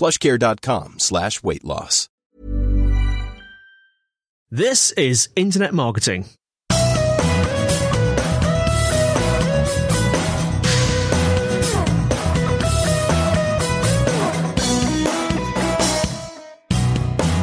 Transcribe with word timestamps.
plushcare.com 0.00 0.98
slash 0.98 1.42
weight 1.42 1.62
loss. 1.62 2.08
This 4.50 4.90
is 4.92 5.28
Internet 5.36 5.74
Marketing. 5.74 6.24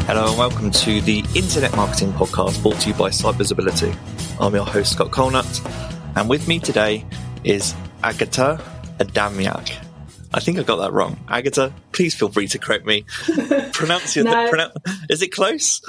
Hello 0.08 0.30
and 0.30 0.38
welcome 0.38 0.72
to 0.72 1.00
the 1.02 1.24
Internet 1.36 1.76
Marketing 1.76 2.12
Podcast 2.12 2.62
brought 2.62 2.80
to 2.82 2.90
you 2.90 2.96
by 2.96 3.10
SiteVisibility. 3.10 3.96
I'm 4.40 4.56
your 4.56 4.66
host, 4.66 4.94
Scott 4.94 5.12
Colenutt, 5.12 6.18
and 6.18 6.28
with 6.28 6.48
me 6.48 6.60
today 6.60 7.06
is 7.44 7.76
Agata 8.04 8.60
Adamiak. 9.00 9.87
I 10.34 10.40
think 10.40 10.60
I 10.60 10.64
got 10.64 10.78
that 10.78 10.92
wrong. 10.94 11.18
Agata, 11.30 11.74
please 11.94 12.14
feel 12.14 12.30
free 12.30 12.48
to 12.50 12.60
correct 12.60 12.86
me. 12.86 13.06
Pronounce 13.74 14.16
your, 14.16 14.26
No. 14.26 14.50
pronoun- 14.50 14.72
is 15.10 15.22
it 15.22 15.32
close? 15.32 15.82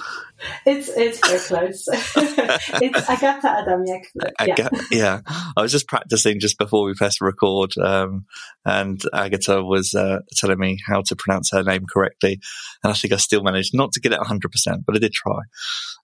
It's 0.64 0.88
it's 0.88 1.18
very 1.26 1.40
close. 1.40 1.84
it's 1.92 3.06
Adamiak. 3.08 4.04
Yeah. 4.14 4.30
Aga- 4.38 4.70
yeah. 4.92 5.20
I 5.56 5.62
was 5.62 5.72
just 5.72 5.88
practicing 5.88 6.38
just 6.38 6.58
before 6.58 6.84
we 6.86 6.94
pressed 6.94 7.20
record, 7.20 7.76
um, 7.78 8.26
and 8.64 9.02
Agata 9.12 9.64
was 9.64 9.94
uh, 9.94 10.20
telling 10.36 10.58
me 10.58 10.78
how 10.86 11.02
to 11.02 11.16
pronounce 11.16 11.50
her 11.50 11.64
name 11.64 11.86
correctly, 11.92 12.38
and 12.84 12.92
I 12.92 12.94
think 12.94 13.12
I 13.12 13.16
still 13.16 13.42
managed 13.42 13.74
not 13.74 13.90
to 13.92 14.00
get 14.00 14.12
it 14.12 14.20
100%, 14.20 14.40
but 14.86 14.94
I 14.94 14.98
did 15.00 15.12
try. 15.12 15.40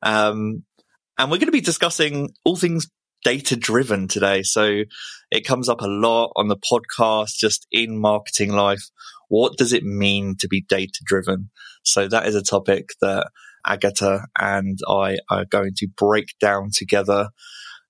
Um, 0.02 0.64
and 1.16 1.30
we're 1.30 1.38
going 1.38 1.46
to 1.46 1.52
be 1.52 1.60
discussing 1.60 2.30
all 2.44 2.56
things 2.56 2.88
data 3.24 3.56
driven 3.56 4.06
today. 4.06 4.42
So 4.42 4.82
it 5.30 5.46
comes 5.46 5.68
up 5.68 5.80
a 5.80 5.88
lot 5.88 6.32
on 6.36 6.48
the 6.48 6.56
podcast, 6.56 7.36
just 7.36 7.66
in 7.72 7.98
marketing 7.98 8.52
life. 8.52 8.84
What 9.28 9.56
does 9.56 9.72
it 9.72 9.82
mean 9.82 10.36
to 10.38 10.48
be 10.48 10.60
data 10.60 11.00
driven? 11.04 11.50
So 11.82 12.06
that 12.06 12.26
is 12.26 12.36
a 12.36 12.42
topic 12.42 12.90
that 13.00 13.28
Agata 13.66 14.26
and 14.38 14.78
I 14.88 15.18
are 15.30 15.44
going 15.44 15.72
to 15.78 15.88
break 15.96 16.34
down 16.38 16.68
together 16.72 17.30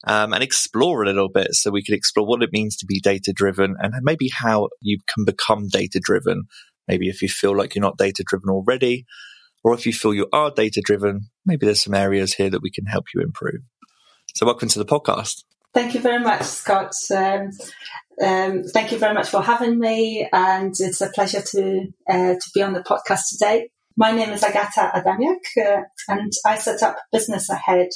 um, 0.06 0.32
and 0.32 0.42
explore 0.42 1.02
a 1.02 1.06
little 1.06 1.28
bit 1.28 1.54
so 1.54 1.70
we 1.70 1.82
can 1.82 1.94
explore 1.94 2.26
what 2.26 2.42
it 2.42 2.52
means 2.52 2.76
to 2.76 2.86
be 2.86 3.00
data 3.00 3.32
driven 3.34 3.74
and 3.78 3.94
maybe 4.02 4.28
how 4.28 4.68
you 4.80 4.98
can 5.12 5.24
become 5.24 5.68
data 5.68 6.00
driven. 6.02 6.44
Maybe 6.86 7.08
if 7.08 7.22
you 7.22 7.28
feel 7.28 7.56
like 7.56 7.74
you're 7.74 7.82
not 7.82 7.98
data 7.98 8.22
driven 8.26 8.50
already, 8.50 9.06
or 9.64 9.72
if 9.72 9.86
you 9.86 9.92
feel 9.94 10.12
you 10.12 10.28
are 10.32 10.50
data 10.50 10.82
driven, 10.84 11.30
maybe 11.46 11.64
there's 11.64 11.82
some 11.82 11.94
areas 11.94 12.34
here 12.34 12.50
that 12.50 12.62
we 12.62 12.70
can 12.70 12.84
help 12.84 13.06
you 13.14 13.22
improve. 13.22 13.62
So, 14.36 14.46
welcome 14.46 14.68
to 14.70 14.80
the 14.80 14.84
podcast. 14.84 15.44
Thank 15.74 15.94
you 15.94 16.00
very 16.00 16.18
much, 16.18 16.42
Scott. 16.42 16.92
Um, 17.14 17.50
um, 18.20 18.64
thank 18.64 18.90
you 18.90 18.98
very 18.98 19.14
much 19.14 19.28
for 19.28 19.40
having 19.40 19.78
me, 19.78 20.28
and 20.32 20.74
it's 20.76 21.00
a 21.00 21.10
pleasure 21.10 21.40
to 21.52 21.86
uh, 22.10 22.34
to 22.34 22.50
be 22.52 22.60
on 22.60 22.72
the 22.72 22.82
podcast 22.82 23.28
today. 23.30 23.70
My 23.96 24.10
name 24.10 24.30
is 24.30 24.42
Agata 24.42 24.90
Adamiak, 24.92 25.38
uh, 25.64 25.82
and 26.08 26.32
I 26.44 26.58
set 26.58 26.82
up 26.82 26.96
Business 27.12 27.48
Ahead 27.48 27.90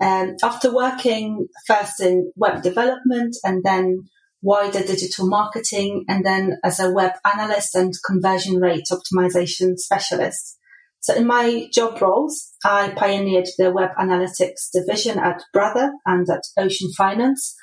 um, 0.00 0.36
after 0.42 0.74
working 0.74 1.48
first 1.66 2.00
in 2.00 2.32
web 2.34 2.62
development 2.62 3.36
and 3.44 3.62
then 3.62 4.08
wider 4.40 4.80
digital 4.80 5.28
marketing, 5.28 6.06
and 6.08 6.24
then 6.24 6.56
as 6.64 6.80
a 6.80 6.90
web 6.90 7.12
analyst 7.30 7.74
and 7.74 7.92
conversion 8.06 8.58
rate 8.58 8.88
optimization 8.90 9.76
specialist. 9.76 10.57
So 11.00 11.14
in 11.14 11.26
my 11.26 11.68
job 11.72 12.00
roles, 12.02 12.54
I 12.64 12.92
pioneered 12.96 13.46
the 13.56 13.70
web 13.70 13.90
analytics 13.98 14.70
division 14.72 15.18
at 15.18 15.42
Brother 15.52 15.92
and 16.04 16.26
at 16.28 16.42
Ocean 16.56 16.90
Finance, 16.96 17.54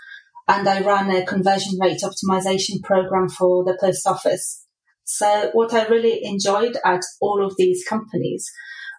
and 0.48 0.68
I 0.68 0.82
ran 0.82 1.12
a 1.12 1.26
conversion 1.26 1.78
rate 1.82 2.02
optimization 2.02 2.82
program 2.84 3.30
for 3.30 3.64
the 3.64 3.78
post 3.80 4.08
office. 4.08 4.66
So 5.04 5.50
what 5.54 5.74
I 5.74 5.86
really 5.88 6.24
enjoyed 6.24 6.78
at 6.84 7.02
all 7.22 7.46
of 7.46 7.56
these 7.58 7.84
companies 7.88 8.50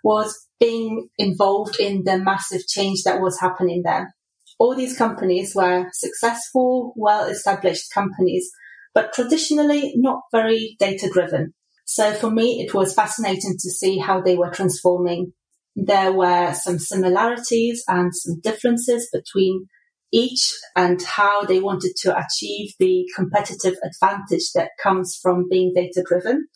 was 0.04 0.47
being 0.60 1.08
involved 1.18 1.80
in 1.80 2.04
the 2.04 2.18
massive 2.18 2.66
change 2.66 3.03
that 3.04 3.20
was 3.20 3.41
happening 3.41 3.82
there. 3.84 4.14
All 4.58 4.74
these 4.74 4.97
companies 4.97 5.53
were 5.54 5.86
successful, 5.92 6.92
well 6.97 7.24
established 7.26 7.92
companies, 7.92 8.50
but 8.94 9.12
traditionally 9.12 9.92
not 9.97 10.20
very 10.32 10.76
data 10.78 11.10
driven. 11.12 11.54
So 11.86 12.12
for 12.12 12.30
me, 12.30 12.60
it 12.60 12.74
was 12.74 12.94
fascinating 12.94 13.56
to 13.58 13.70
see 13.70 13.98
how 13.98 14.20
they 14.20 14.36
were 14.36 14.50
transforming. 14.50 15.32
There 15.76 16.12
were 16.12 16.52
some 16.52 16.78
similarities 16.78 17.84
and 17.86 18.14
some 18.14 18.41
differences 18.41 19.08
between 19.12 19.69
each 20.12 20.52
and 20.74 21.00
how 21.02 21.44
they 21.44 21.60
wanted 21.60 21.94
to 22.02 22.16
achieve 22.16 22.72
the 22.78 23.06
competitive 23.14 23.74
advantage 23.84 24.50
that 24.54 24.70
comes 24.82 25.19
from 25.22 25.48
being 25.48 25.72
data 25.74 26.04
driven. 26.06 26.48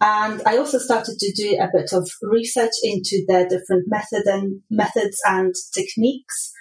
And 0.00 0.42
I 0.46 0.58
also 0.58 0.78
started 0.78 1.18
to 1.18 1.32
do 1.32 1.58
a 1.58 1.68
bit 1.72 1.92
of 1.92 2.08
research 2.22 2.72
into 2.82 3.24
their 3.26 3.48
different 3.48 3.84
method 3.86 4.26
and 4.26 4.60
methods 4.70 5.18
and 5.26 5.54
techniques. 5.74 6.52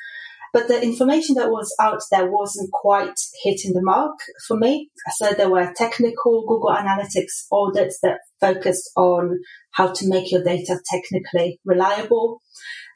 But 0.53 0.67
the 0.67 0.81
information 0.81 1.35
that 1.35 1.51
was 1.51 1.73
out 1.79 2.01
there 2.11 2.29
wasn't 2.29 2.71
quite 2.71 3.19
hitting 3.43 3.73
the 3.73 3.83
mark 3.83 4.17
for 4.47 4.57
me. 4.57 4.89
So 5.17 5.31
there 5.31 5.49
were 5.49 5.73
technical 5.75 6.45
Google 6.47 6.75
Analytics 6.75 7.45
audits 7.51 7.99
that 8.01 8.19
focused 8.39 8.89
on 8.95 9.39
how 9.71 9.93
to 9.93 10.09
make 10.09 10.31
your 10.31 10.43
data 10.43 10.79
technically 10.91 11.59
reliable. 11.65 12.41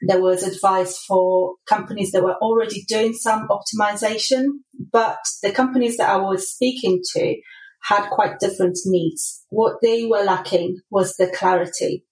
There 0.02 0.20
was 0.20 0.42
advice 0.42 0.98
for 1.06 1.54
companies 1.66 2.10
that 2.12 2.24
were 2.24 2.36
already 2.36 2.84
doing 2.88 3.14
some 3.14 3.48
optimization, 3.48 4.46
but 4.92 5.18
the 5.42 5.52
companies 5.52 5.96
that 5.96 6.10
I 6.10 6.16
was 6.16 6.50
speaking 6.50 7.00
to 7.14 7.36
had 7.84 8.08
quite 8.10 8.38
different 8.40 8.78
needs. 8.86 9.44
What 9.50 9.76
they 9.82 10.04
were 10.04 10.24
lacking 10.24 10.80
was 10.90 11.16
the 11.16 11.28
clarity. 11.28 12.04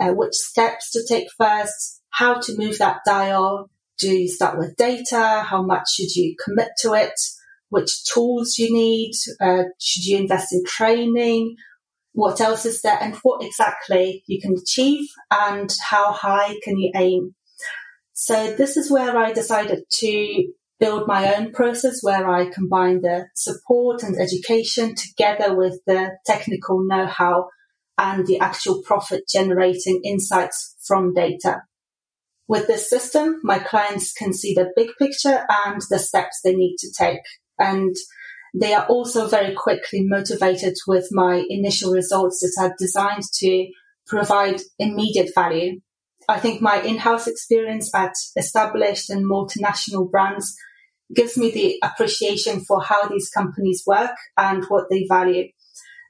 Uh, 0.00 0.10
which 0.10 0.34
steps 0.34 0.90
to 0.90 1.04
take 1.08 1.28
first, 1.38 2.02
how 2.10 2.40
to 2.40 2.56
move 2.58 2.78
that 2.78 2.98
dial, 3.06 3.70
do 3.98 4.10
you 4.10 4.28
start 4.28 4.58
with 4.58 4.76
data? 4.76 5.44
How 5.48 5.62
much 5.62 5.94
should 5.94 6.14
you 6.14 6.34
commit 6.44 6.68
to 6.80 6.94
it? 6.94 7.14
Which 7.68 8.04
tools 8.04 8.58
you 8.58 8.72
need? 8.72 9.12
Uh, 9.40 9.64
should 9.80 10.04
you 10.04 10.18
invest 10.18 10.52
in 10.52 10.62
training? 10.66 11.56
What 12.12 12.40
else 12.40 12.64
is 12.64 12.82
there? 12.82 12.98
And 13.00 13.14
what 13.22 13.44
exactly 13.44 14.22
you 14.26 14.40
can 14.40 14.54
achieve? 14.60 15.06
And 15.30 15.72
how 15.90 16.12
high 16.12 16.54
can 16.62 16.78
you 16.78 16.92
aim? 16.94 17.34
So 18.12 18.52
this 18.52 18.76
is 18.76 18.90
where 18.90 19.16
I 19.16 19.32
decided 19.32 19.84
to 19.98 20.44
build 20.78 21.08
my 21.08 21.34
own 21.34 21.52
process 21.52 21.98
where 22.02 22.28
I 22.28 22.50
combine 22.50 23.00
the 23.00 23.26
support 23.34 24.02
and 24.02 24.20
education 24.20 24.94
together 24.94 25.56
with 25.56 25.80
the 25.86 26.12
technical 26.26 26.84
know-how 26.86 27.48
and 27.98 28.26
the 28.26 28.38
actual 28.38 28.82
profit 28.82 29.22
generating 29.28 30.00
insights 30.04 30.76
from 30.86 31.14
data. 31.14 31.62
With 32.46 32.66
this 32.66 32.90
system, 32.90 33.40
my 33.42 33.58
clients 33.58 34.12
can 34.12 34.32
see 34.32 34.54
the 34.54 34.70
big 34.76 34.90
picture 34.98 35.46
and 35.66 35.80
the 35.88 35.98
steps 35.98 36.40
they 36.44 36.54
need 36.54 36.76
to 36.78 36.92
take. 36.92 37.20
And 37.58 37.96
they 38.54 38.74
are 38.74 38.86
also 38.86 39.26
very 39.28 39.54
quickly 39.54 40.02
motivated 40.04 40.74
with 40.86 41.08
my 41.10 41.44
initial 41.48 41.92
results 41.92 42.40
that 42.40 42.62
are 42.62 42.74
designed 42.78 43.24
to 43.40 43.68
provide 44.06 44.60
immediate 44.78 45.30
value. 45.34 45.80
I 46.28 46.38
think 46.38 46.60
my 46.60 46.80
in-house 46.82 47.26
experience 47.26 47.94
at 47.94 48.12
established 48.36 49.10
and 49.10 49.24
multinational 49.24 50.10
brands 50.10 50.54
gives 51.14 51.36
me 51.36 51.50
the 51.50 51.78
appreciation 51.82 52.60
for 52.60 52.82
how 52.82 53.08
these 53.08 53.28
companies 53.30 53.82
work 53.86 54.16
and 54.36 54.64
what 54.68 54.84
they 54.90 55.06
value. 55.08 55.48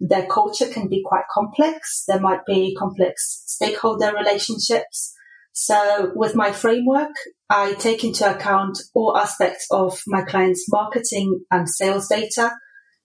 their 0.01 0.27
culture 0.27 0.67
can 0.67 0.89
be 0.89 1.03
quite 1.05 1.25
complex. 1.33 2.05
There 2.07 2.21
might 2.21 2.45
be 2.47 2.77
complex 2.79 3.43
stakeholder 3.47 4.13
relationships. 4.15 5.14
So 5.57 6.11
with 6.17 6.35
my 6.35 6.51
framework, 6.51 7.15
I 7.49 7.75
take 7.75 8.03
into 8.03 8.29
account 8.29 8.77
all 8.93 9.17
aspects 9.17 9.69
of 9.71 10.01
my 10.09 10.23
client's 10.23 10.67
marketing 10.69 11.45
and 11.49 11.69
sales 11.69 12.09
data 12.09 12.53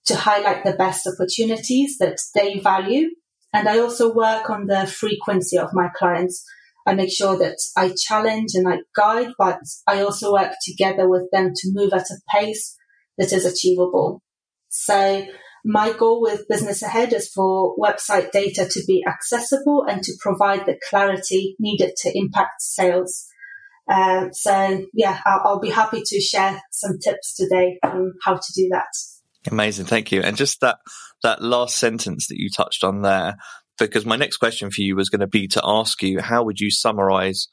to 0.05 0.15
highlight 0.15 0.63
the 0.65 0.73
best 0.73 1.07
opportunities 1.07 1.97
that 1.99 2.17
they 2.33 2.57
value. 2.57 3.09
And 3.53 3.69
I 3.69 3.77
also 3.77 4.11
work 4.11 4.49
on 4.49 4.65
the 4.65 4.87
frequency 4.87 5.59
of 5.59 5.69
my 5.73 5.89
clients. 5.95 6.43
I 6.87 6.95
make 6.95 7.11
sure 7.11 7.37
that 7.37 7.57
I 7.77 7.93
challenge 7.95 8.55
and 8.55 8.67
I 8.67 8.79
guide, 8.95 9.33
but 9.37 9.59
I 9.85 10.01
also 10.01 10.33
work 10.33 10.53
together 10.63 11.07
with 11.07 11.29
them 11.31 11.51
to 11.55 11.71
move 11.71 11.93
at 11.93 12.09
a 12.09 12.19
pace 12.35 12.75
that 13.19 13.31
is 13.31 13.45
achievable. 13.45 14.23
So 14.69 15.23
my 15.63 15.93
goal 15.93 16.21
with 16.21 16.47
Business 16.47 16.81
Ahead 16.81 17.13
is 17.13 17.29
for 17.29 17.75
website 17.77 18.31
data 18.31 18.67
to 18.69 18.83
be 18.87 19.03
accessible 19.07 19.85
and 19.87 20.01
to 20.03 20.13
provide 20.19 20.65
the 20.65 20.79
clarity 20.89 21.55
needed 21.59 21.95
to 21.97 22.17
impact 22.17 22.61
sales. 22.61 23.27
Uh, 23.89 24.29
so 24.31 24.85
yeah, 24.93 25.19
I'll, 25.25 25.41
I'll, 25.45 25.59
be 25.59 25.71
happy 25.71 26.03
to 26.05 26.19
share 26.21 26.61
some 26.71 26.99
tips 26.99 27.35
today 27.35 27.79
on 27.83 28.13
how 28.23 28.35
to 28.35 28.53
do 28.53 28.69
that. 28.71 28.87
Amazing, 29.51 29.85
thank 29.85 30.11
you. 30.11 30.21
And 30.21 30.37
just 30.37 30.61
that 30.61 30.77
that 31.23 31.41
last 31.41 31.77
sentence 31.77 32.27
that 32.27 32.37
you 32.37 32.49
touched 32.49 32.83
on 32.83 33.01
there, 33.01 33.37
because 33.79 34.05
my 34.05 34.15
next 34.15 34.37
question 34.37 34.69
for 34.69 34.81
you 34.81 34.95
was 34.95 35.09
going 35.09 35.21
to 35.21 35.27
be 35.27 35.47
to 35.49 35.61
ask 35.63 36.03
you 36.03 36.21
how 36.21 36.43
would 36.43 36.59
you 36.59 36.69
summarize 36.69 37.47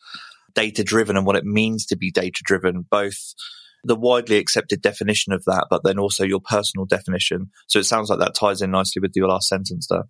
data 0.55 0.85
driven 0.85 1.17
and 1.17 1.25
what 1.25 1.37
it 1.37 1.45
means 1.45 1.87
to 1.87 1.97
be 1.97 2.11
data 2.11 2.43
driven, 2.45 2.85
both 2.91 3.35
the 3.87 3.97
widely 3.97 4.37
accepted 4.37 4.83
definition 4.83 5.33
of 5.33 5.45
that, 5.45 5.67
but 5.71 5.83
then 5.85 5.99
also 5.99 6.25
your 6.25 6.41
personal 6.41 6.87
definition. 6.87 7.51
So 7.69 7.79
it 7.79 7.85
sounds 7.85 8.11
like 8.11 8.19
that 8.19 8.35
ties 8.35 8.63
in 8.63 8.71
nicely 8.71 9.01
with 9.01 9.13
your 9.15 9.29
last 9.29 9.49
sentence 9.49 9.87
there. 9.89 10.05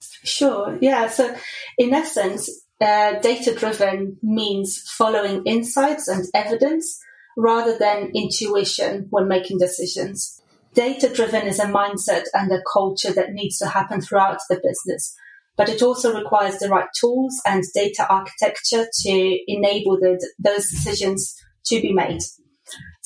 Sure. 0.00 0.76
Yeah. 0.80 1.08
So 1.08 1.34
in 1.78 1.94
essence, 1.94 2.50
uh, 2.80 3.18
data 3.20 3.54
driven 3.54 4.18
means 4.22 4.82
following 4.96 5.42
insights 5.46 6.08
and 6.08 6.24
evidence 6.34 7.00
rather 7.36 7.78
than 7.78 8.10
intuition 8.14 9.06
when 9.10 9.28
making 9.28 9.58
decisions. 9.58 10.40
Data 10.74 11.08
driven 11.08 11.46
is 11.46 11.58
a 11.58 11.66
mindset 11.66 12.24
and 12.34 12.50
a 12.52 12.62
culture 12.70 13.12
that 13.12 13.32
needs 13.32 13.58
to 13.58 13.66
happen 13.66 14.00
throughout 14.00 14.38
the 14.50 14.56
business, 14.56 15.16
but 15.56 15.70
it 15.70 15.80
also 15.80 16.14
requires 16.14 16.58
the 16.58 16.68
right 16.68 16.88
tools 16.98 17.40
and 17.46 17.64
data 17.74 18.06
architecture 18.10 18.86
to 19.02 19.38
enable 19.46 19.98
the, 19.98 20.22
those 20.38 20.68
decisions 20.68 21.34
to 21.66 21.80
be 21.80 21.92
made. 21.92 22.20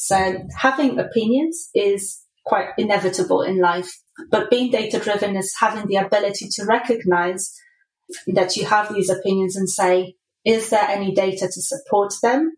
So 0.02 0.38
having 0.56 0.98
opinions 0.98 1.68
is 1.74 2.22
quite 2.46 2.70
inevitable 2.78 3.42
in 3.42 3.58
life, 3.58 3.92
but 4.30 4.48
being 4.48 4.70
data 4.70 4.98
driven 4.98 5.36
is 5.36 5.54
having 5.60 5.88
the 5.88 5.96
ability 5.96 6.48
to 6.52 6.64
recognize 6.64 7.54
that 8.26 8.56
you 8.56 8.64
have 8.64 8.94
these 8.94 9.10
opinions 9.10 9.56
and 9.56 9.68
say, 9.68 10.14
is 10.42 10.70
there 10.70 10.88
any 10.88 11.12
data 11.12 11.46
to 11.46 11.60
support 11.60 12.14
them? 12.22 12.52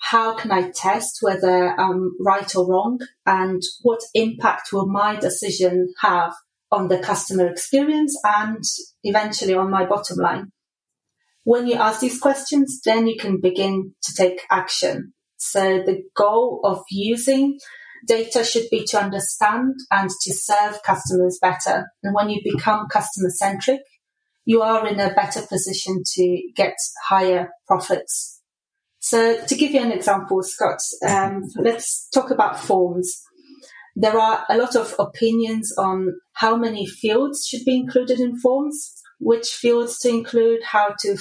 How 0.00 0.34
can 0.34 0.50
I 0.50 0.72
test 0.72 1.18
whether 1.20 1.68
I'm 1.78 2.16
right 2.18 2.52
or 2.56 2.68
wrong? 2.68 2.98
And 3.24 3.62
what 3.82 4.00
impact 4.12 4.72
will 4.72 4.88
my 4.88 5.14
decision 5.14 5.94
have 6.00 6.32
on 6.72 6.88
the 6.88 6.98
customer 6.98 7.46
experience 7.46 8.18
and 8.24 8.64
eventually 9.04 9.54
on 9.54 9.70
my 9.70 9.86
bottom 9.86 10.16
line? 10.16 10.50
When 11.44 11.68
you 11.68 11.76
ask 11.76 12.00
these 12.00 12.18
questions, 12.18 12.80
then 12.84 13.06
you 13.06 13.16
can 13.16 13.40
begin 13.40 13.94
to 14.02 14.14
take 14.14 14.40
action. 14.50 15.12
So 15.44 15.82
the 15.82 16.02
goal 16.14 16.60
of 16.62 16.84
using 16.88 17.58
data 18.06 18.44
should 18.44 18.66
be 18.70 18.84
to 18.86 19.00
understand 19.00 19.74
and 19.90 20.08
to 20.08 20.32
serve 20.32 20.82
customers 20.84 21.38
better. 21.42 21.88
And 22.02 22.14
when 22.14 22.30
you 22.30 22.40
become 22.44 22.86
customer 22.88 23.30
centric, 23.30 23.80
you 24.44 24.62
are 24.62 24.86
in 24.86 25.00
a 25.00 25.12
better 25.14 25.42
position 25.42 26.02
to 26.14 26.42
get 26.54 26.74
higher 27.08 27.50
profits. 27.66 28.40
So 29.00 29.44
to 29.44 29.54
give 29.56 29.72
you 29.72 29.80
an 29.80 29.90
example, 29.90 30.42
Scott, 30.42 30.78
um, 31.06 31.42
let's 31.56 32.08
talk 32.10 32.30
about 32.30 32.58
forms. 32.58 33.20
There 33.96 34.16
are 34.16 34.44
a 34.48 34.56
lot 34.56 34.76
of 34.76 34.94
opinions 34.98 35.74
on 35.76 36.14
how 36.34 36.56
many 36.56 36.86
fields 36.86 37.44
should 37.46 37.64
be 37.64 37.76
included 37.76 38.20
in 38.20 38.38
forms 38.38 39.01
which 39.22 39.50
fields 39.50 40.00
to 40.00 40.08
include, 40.08 40.62
how 40.64 40.94
to 41.00 41.16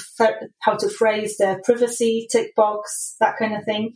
how 0.60 0.76
to 0.76 0.90
phrase 0.90 1.38
the 1.38 1.62
privacy 1.64 2.28
tick 2.32 2.56
box, 2.56 3.16
that 3.20 3.36
kind 3.38 3.56
of 3.56 3.64
thing. 3.64 3.94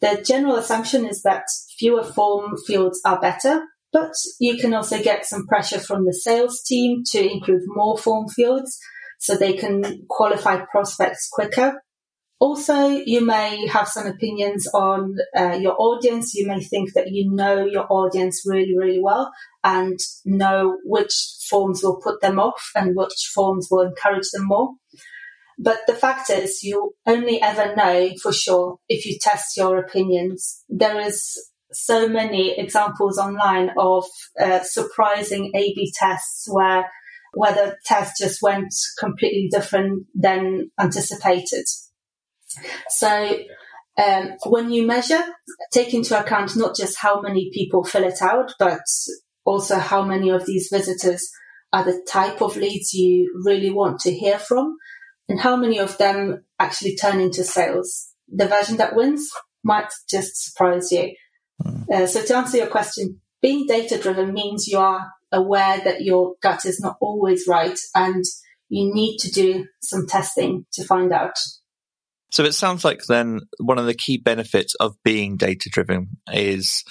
The 0.00 0.22
general 0.24 0.56
assumption 0.56 1.04
is 1.04 1.22
that 1.22 1.44
fewer 1.76 2.04
form 2.04 2.56
fields 2.66 3.00
are 3.04 3.20
better, 3.20 3.62
but 3.92 4.12
you 4.38 4.56
can 4.56 4.72
also 4.72 5.02
get 5.02 5.26
some 5.26 5.46
pressure 5.48 5.80
from 5.80 6.04
the 6.04 6.14
sales 6.14 6.62
team 6.62 7.02
to 7.10 7.18
include 7.18 7.62
more 7.66 7.98
form 7.98 8.28
fields 8.28 8.78
so 9.18 9.34
they 9.34 9.54
can 9.54 10.06
qualify 10.08 10.60
prospects 10.70 11.28
quicker. 11.32 11.82
Also, 12.40 12.86
you 12.88 13.24
may 13.24 13.66
have 13.66 13.88
some 13.88 14.06
opinions 14.06 14.68
on 14.72 15.16
uh, 15.36 15.58
your 15.60 15.74
audience. 15.78 16.34
You 16.34 16.46
may 16.46 16.60
think 16.60 16.92
that 16.94 17.10
you 17.10 17.28
know 17.30 17.64
your 17.64 17.86
audience 17.90 18.42
really, 18.46 18.76
really 18.78 19.00
well 19.02 19.32
and 19.64 19.98
know 20.24 20.78
which 20.84 21.12
forms 21.50 21.82
will 21.82 22.00
put 22.00 22.20
them 22.20 22.38
off 22.38 22.70
and 22.76 22.94
which 22.94 23.30
forms 23.34 23.66
will 23.70 23.82
encourage 23.82 24.30
them 24.32 24.46
more. 24.46 24.74
But 25.58 25.80
the 25.88 25.94
fact 25.94 26.30
is, 26.30 26.62
you 26.62 26.94
only 27.06 27.42
ever 27.42 27.74
know 27.74 28.12
for 28.22 28.32
sure 28.32 28.78
if 28.88 29.04
you 29.04 29.18
test 29.20 29.56
your 29.56 29.78
opinions. 29.78 30.62
There 30.68 31.00
is 31.00 31.36
so 31.72 32.08
many 32.08 32.56
examples 32.56 33.18
online 33.18 33.70
of 33.76 34.04
uh, 34.40 34.60
surprising 34.62 35.50
A/B 35.54 35.92
tests 35.98 36.46
where 36.48 36.88
where 37.34 37.52
the 37.52 37.76
test 37.84 38.14
just 38.18 38.40
went 38.40 38.72
completely 38.98 39.48
different 39.50 40.06
than 40.14 40.70
anticipated. 40.80 41.64
So 42.90 43.38
um, 43.98 44.32
when 44.46 44.70
you 44.70 44.86
measure, 44.86 45.22
take 45.72 45.92
into 45.92 46.18
account 46.18 46.56
not 46.56 46.76
just 46.76 46.98
how 46.98 47.20
many 47.20 47.50
people 47.52 47.84
fill 47.84 48.04
it 48.04 48.22
out, 48.22 48.52
but 48.58 48.80
also 49.44 49.78
how 49.78 50.04
many 50.04 50.30
of 50.30 50.46
these 50.46 50.68
visitors 50.70 51.28
are 51.72 51.84
the 51.84 52.04
type 52.10 52.40
of 52.40 52.56
leads 52.56 52.94
you 52.94 53.32
really 53.44 53.70
want 53.70 54.00
to 54.00 54.12
hear 54.12 54.38
from 54.38 54.76
and 55.28 55.40
how 55.40 55.56
many 55.56 55.78
of 55.78 55.98
them 55.98 56.44
actually 56.58 56.96
turn 56.96 57.20
into 57.20 57.44
sales. 57.44 58.08
The 58.28 58.46
version 58.46 58.76
that 58.76 58.94
wins 58.94 59.30
might 59.64 59.92
just 60.08 60.44
surprise 60.44 60.90
you. 60.92 61.14
Mm. 61.62 61.90
Uh, 61.90 62.06
so 62.06 62.24
to 62.24 62.36
answer 62.36 62.58
your 62.58 62.68
question, 62.68 63.20
being 63.42 63.66
data 63.66 63.98
driven 63.98 64.32
means 64.32 64.66
you 64.66 64.78
are 64.78 65.10
aware 65.32 65.80
that 65.84 66.02
your 66.02 66.34
gut 66.42 66.64
is 66.64 66.80
not 66.80 66.96
always 67.00 67.46
right 67.46 67.78
and 67.94 68.24
you 68.68 68.92
need 68.92 69.18
to 69.18 69.30
do 69.30 69.66
some 69.82 70.06
testing 70.06 70.66
to 70.72 70.84
find 70.84 71.12
out. 71.12 71.36
So 72.30 72.44
it 72.44 72.52
sounds 72.52 72.84
like 72.84 73.04
then 73.04 73.40
one 73.58 73.78
of 73.78 73.86
the 73.86 73.94
key 73.94 74.18
benefits 74.18 74.74
of 74.76 74.96
being 75.02 75.36
data 75.36 75.70
driven 75.70 76.18
is 76.32 76.84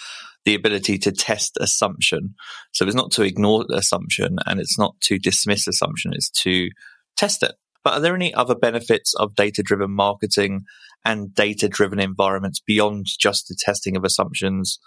the 0.46 0.56
ability 0.56 0.98
to 1.00 1.12
test 1.12 1.58
assumption. 1.60 2.36
So 2.74 2.86
it's 2.86 2.96
not 2.96 3.12
to 3.12 3.24
ignore 3.24 3.66
the 3.68 3.76
assumption 3.76 4.38
and 4.46 4.60
it's 4.60 4.80
not 4.80 5.00
to 5.02 5.20
dismiss 5.20 5.68
assumption, 5.68 6.14
it's 6.14 6.30
to 6.42 6.70
test 7.16 7.44
it. 7.44 7.54
But 7.84 7.94
are 7.94 8.00
there 8.00 8.16
any 8.16 8.34
other 8.34 8.56
benefits 8.56 9.14
of 9.16 9.36
data 9.36 9.62
driven 9.62 9.92
marketing 9.92 10.64
and 11.06 11.34
data 11.34 11.70
driven 11.70 12.00
environments 12.00 12.60
beyond 12.60 13.06
just 13.20 13.48
the 13.48 13.56
testing 13.58 13.96
of 13.96 14.04
assumptions 14.04 14.80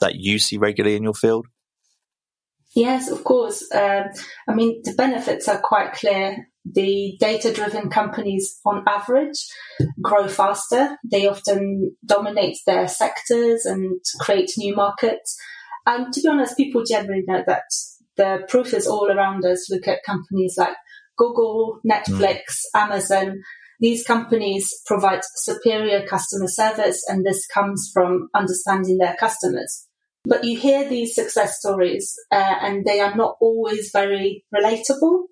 that 0.00 0.16
you 0.16 0.38
see 0.38 0.56
regularly 0.56 0.96
in 0.96 1.02
your 1.02 1.14
field? 1.14 1.46
Yes, 2.74 3.10
of 3.10 3.24
course. 3.24 3.66
Um, 3.74 4.04
I 4.48 4.54
mean, 4.54 4.82
the 4.84 4.92
benefits 4.92 5.48
are 5.48 5.58
quite 5.58 5.94
clear. 5.94 6.48
The 6.72 7.16
data 7.20 7.52
driven 7.52 7.90
companies, 7.90 8.58
on 8.64 8.84
average, 8.88 9.38
grow 10.02 10.28
faster. 10.28 10.96
They 11.08 11.28
often 11.28 11.96
dominate 12.04 12.58
their 12.66 12.88
sectors 12.88 13.64
and 13.64 14.00
create 14.20 14.50
new 14.58 14.74
markets. 14.74 15.36
And 15.86 16.12
to 16.12 16.20
be 16.20 16.28
honest, 16.28 16.56
people 16.56 16.82
generally 16.84 17.22
know 17.26 17.42
that 17.46 17.62
the 18.16 18.44
proof 18.48 18.74
is 18.74 18.86
all 18.86 19.10
around 19.10 19.44
us. 19.44 19.70
Look 19.70 19.86
at 19.86 20.02
companies 20.04 20.56
like 20.58 20.74
Google, 21.16 21.80
Netflix, 21.86 22.40
mm. 22.74 22.80
Amazon, 22.80 23.42
these 23.78 24.04
companies 24.04 24.72
provide 24.86 25.20
superior 25.36 26.06
customer 26.06 26.48
service, 26.48 27.04
and 27.08 27.24
this 27.24 27.46
comes 27.46 27.90
from 27.92 28.28
understanding 28.34 28.98
their 28.98 29.16
customers. 29.18 29.86
But 30.24 30.44
you 30.44 30.58
hear 30.58 30.88
these 30.88 31.14
success 31.14 31.58
stories, 31.58 32.14
uh, 32.32 32.54
and 32.62 32.84
they 32.84 33.00
are 33.00 33.14
not 33.14 33.36
always 33.40 33.90
very 33.92 34.44
relatable, 34.54 35.24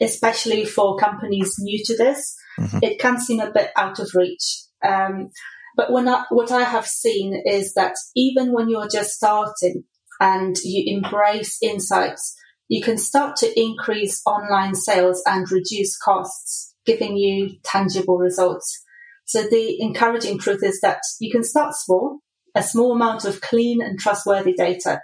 especially 0.00 0.64
for 0.64 0.96
companies 0.96 1.54
new 1.58 1.82
to 1.84 1.96
this. 1.96 2.34
Mm-hmm. 2.58 2.78
It 2.82 2.98
can 3.00 3.20
seem 3.20 3.40
a 3.40 3.50
bit 3.50 3.70
out 3.76 3.98
of 3.98 4.10
reach. 4.14 4.62
Um, 4.84 5.30
but 5.76 5.88
I, 5.90 6.24
what 6.30 6.52
I 6.52 6.62
have 6.62 6.86
seen 6.86 7.42
is 7.44 7.74
that 7.74 7.94
even 8.14 8.52
when 8.52 8.68
you're 8.68 8.88
just 8.88 9.10
starting 9.10 9.84
and 10.20 10.56
you 10.62 10.96
embrace 10.96 11.58
insights 11.62 12.36
you 12.68 12.82
can 12.82 12.98
start 12.98 13.36
to 13.36 13.60
increase 13.60 14.22
online 14.26 14.74
sales 14.74 15.22
and 15.26 15.50
reduce 15.50 15.96
costs, 15.98 16.74
giving 16.86 17.16
you 17.16 17.56
tangible 17.62 18.18
results. 18.18 18.82
So 19.26 19.42
the 19.42 19.80
encouraging 19.80 20.38
truth 20.38 20.62
is 20.62 20.80
that 20.80 21.00
you 21.20 21.30
can 21.30 21.44
start 21.44 21.74
small, 21.74 22.18
a 22.54 22.62
small 22.62 22.92
amount 22.92 23.24
of 23.24 23.40
clean 23.40 23.82
and 23.82 23.98
trustworthy 23.98 24.54
data, 24.54 25.00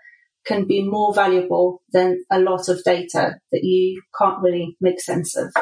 can 0.46 0.66
be 0.66 0.82
more 0.82 1.14
valuable 1.14 1.82
than 1.92 2.24
a 2.30 2.38
lot 2.38 2.68
of 2.68 2.82
data 2.84 3.36
that 3.52 3.62
you 3.62 4.00
can't 4.18 4.42
really 4.42 4.76
make 4.80 5.00
sense 5.00 5.36
of. 5.36 5.52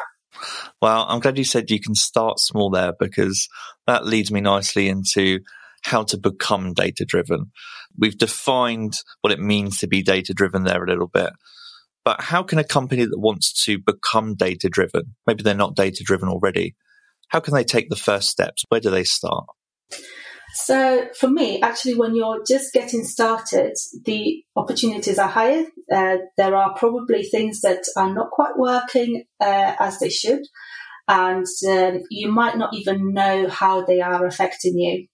Well, 0.81 1.07
I'm 1.09 1.21
glad 1.21 1.39
you 1.39 1.45
said 1.45 1.71
you 1.71 1.81
can 1.81 1.95
start 1.95 2.39
small 2.39 2.71
there 2.71 2.93
because 2.99 3.49
that 3.87 4.07
leads 4.07 4.31
me 4.31 4.41
nicely 4.41 4.89
into 4.89 5.41
how 5.83 6.05
to 6.05 6.19
become 6.19 6.75
data 6.75 7.05
driven. 7.07 7.51
We've 7.97 8.19
defined 8.19 8.95
what 9.21 9.33
it 9.33 9.41
means 9.41 9.79
to 9.79 9.89
be 9.89 10.03
data 10.03 10.35
driven 10.35 10.65
there 10.65 10.83
a 10.83 10.89
little 10.89 11.09
bit. 11.09 11.31
But 12.05 12.21
how 12.21 12.43
can 12.43 12.59
a 12.59 12.65
company 12.65 13.05
that 13.05 13.19
wants 13.19 13.65
to 13.65 13.79
become 13.79 14.35
data 14.35 14.69
driven, 14.69 15.17
maybe 15.27 15.43
they're 15.43 15.55
not 15.55 15.77
data 15.77 16.03
driven 16.05 16.29
already, 16.29 16.75
how 17.29 17.41
can 17.41 17.55
they 17.55 17.65
take 17.65 17.91
the 17.91 17.97
first 17.97 18.31
steps? 18.31 18.65
Where 18.69 18.81
do 18.81 18.91
they 18.91 19.05
start? 19.05 19.47
So 20.55 21.09
for 21.19 21.29
me, 21.29 21.61
actually, 21.61 21.95
when 21.95 22.15
you're 22.15 22.43
just 22.47 22.73
getting 22.73 23.05
started, 23.05 23.75
the 24.05 24.43
opportunities 24.57 25.19
are 25.19 25.29
higher. 25.29 25.65
Uh, 25.93 26.17
there 26.37 26.57
are 26.57 26.75
probably 26.75 27.23
things 27.23 27.61
that 27.61 27.85
are 27.97 28.13
not 28.13 28.31
quite 28.31 28.57
working 28.57 29.25
uh, 29.41 29.75
as 29.79 29.99
they 29.99 30.09
should, 30.09 30.41
and 31.07 31.47
um, 31.69 32.01
you 32.11 32.31
might 32.33 32.57
not 32.57 32.75
even 32.75 33.13
know 33.13 33.49
how 33.49 33.85
they 33.85 34.01
are 34.01 34.27
affecting 34.27 34.79
you. 34.79 35.07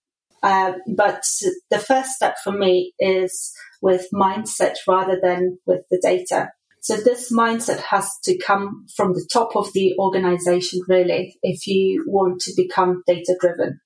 Uh, 0.42 0.74
but 0.96 1.24
the 1.70 1.78
first 1.78 2.10
step 2.12 2.36
for 2.44 2.52
me 2.52 2.92
is 2.98 3.52
with 3.80 4.06
mindset 4.12 4.74
rather 4.86 5.18
than 5.20 5.58
with 5.66 5.82
the 5.90 5.98
data. 6.02 6.50
So 6.80 6.96
this 6.96 7.32
mindset 7.32 7.80
has 7.80 8.10
to 8.24 8.36
come 8.36 8.84
from 8.94 9.14
the 9.14 9.26
top 9.32 9.56
of 9.56 9.72
the 9.72 9.94
organization, 9.98 10.80
really, 10.86 11.38
if 11.42 11.66
you 11.66 12.04
want 12.06 12.40
to 12.42 12.52
become 12.54 13.02
data 13.06 13.34
driven. 13.40 13.80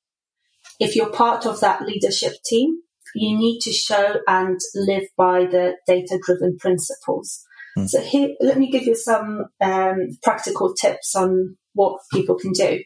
If 0.79 0.95
you're 0.95 1.13
part 1.13 1.47
of 1.47 1.61
that 1.61 1.83
leadership 1.83 2.35
team, 2.45 2.83
you 3.15 3.37
need 3.37 3.61
to 3.61 3.73
show 3.73 4.17
and 4.27 4.59
live 4.75 5.05
by 5.17 5.47
the 5.47 5.77
data 5.87 6.19
driven 6.25 6.57
principles. 6.59 7.45
Mm. 7.77 7.89
So 7.89 8.01
here, 8.01 8.35
let 8.41 8.59
me 8.59 8.71
give 8.71 8.85
you 8.85 8.95
some 8.95 9.47
um, 9.61 10.09
practical 10.23 10.75
tips 10.75 11.15
on 11.17 11.57
what 11.75 12.01
people 12.13 12.37
can 12.37 12.53
do. 12.53 12.81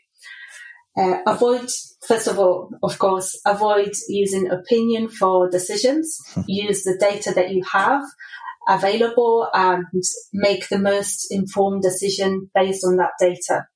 Uh, 0.96 1.18
avoid, 1.26 1.68
first 2.06 2.28
of 2.28 2.38
all, 2.38 2.70
of 2.82 2.99
course, 2.99 3.40
avoid 3.46 3.92
using 4.08 4.50
opinion 4.50 5.08
for 5.08 5.49
decisions. 5.49 6.18
Hmm. 6.34 6.42
Use 6.46 6.84
the 6.84 6.99
data 6.99 7.32
that 7.34 7.50
you 7.50 7.64
have 7.72 8.02
available 8.68 9.49
and 9.54 10.02
make 10.32 10.68
the 10.68 10.78
most 10.78 11.28
informed 11.30 11.82
decision 11.82 12.50
based 12.54 12.84
on 12.84 12.96
that 12.96 13.12
data. 13.18 13.66